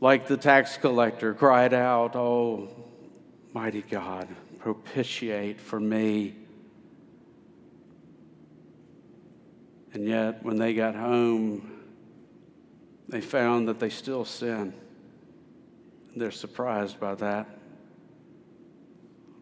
like 0.01 0.27
the 0.27 0.37
tax 0.37 0.77
collector, 0.77 1.35
cried 1.35 1.73
out, 1.73 2.17
Oh, 2.17 2.69
mighty 3.53 3.83
God, 3.83 4.29
propitiate 4.59 5.61
for 5.61 5.79
me. 5.79 6.37
And 9.93 10.07
yet, 10.07 10.45
when 10.45 10.59
they 10.59 10.75
got 10.75 10.95
home, 10.95 11.73
they 13.09 13.21
found 13.21 13.69
that 13.69 13.81
they 13.81 13.89
still 13.89 14.25
sin. 14.25 14.75
They're 16.15 16.31
surprised 16.31 17.01
by 17.01 17.15
that. 17.17 17.58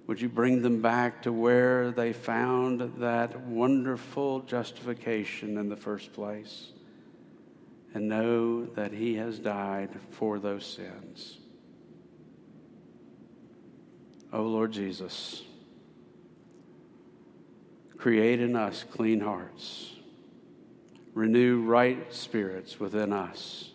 Would 0.07 0.21
you 0.21 0.29
bring 0.29 0.63
them 0.63 0.83
back 0.83 1.23
to 1.23 1.33
where 1.33 1.91
they 1.91 2.13
found 2.13 2.81
that 2.99 3.41
wonderful 3.41 4.41
justification 4.41 5.59
in 5.59 5.69
the 5.69 5.77
first 5.77 6.13
place? 6.13 6.73
and 7.97 8.09
know 8.09 8.67
that 8.75 8.93
He 8.93 9.15
has 9.15 9.39
died 9.39 9.89
for 10.11 10.39
those 10.39 10.67
sins. 10.67 11.39
O 14.31 14.43
Lord 14.43 14.73
Jesus, 14.73 15.43
create 17.97 18.43
in 18.43 18.55
us 18.55 18.85
clean 18.85 19.21
hearts, 19.21 19.95
renew 21.15 21.63
right 21.63 22.13
spirits 22.13 22.79
within 22.79 23.15
us, 23.15 23.71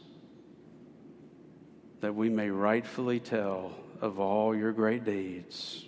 that 2.02 2.14
we 2.14 2.30
may 2.30 2.52
rightfully 2.52 3.20
tell 3.20 3.74
of 4.02 4.20
all 4.20 4.56
your 4.56 4.72
great 4.72 5.04
deeds. 5.04 5.88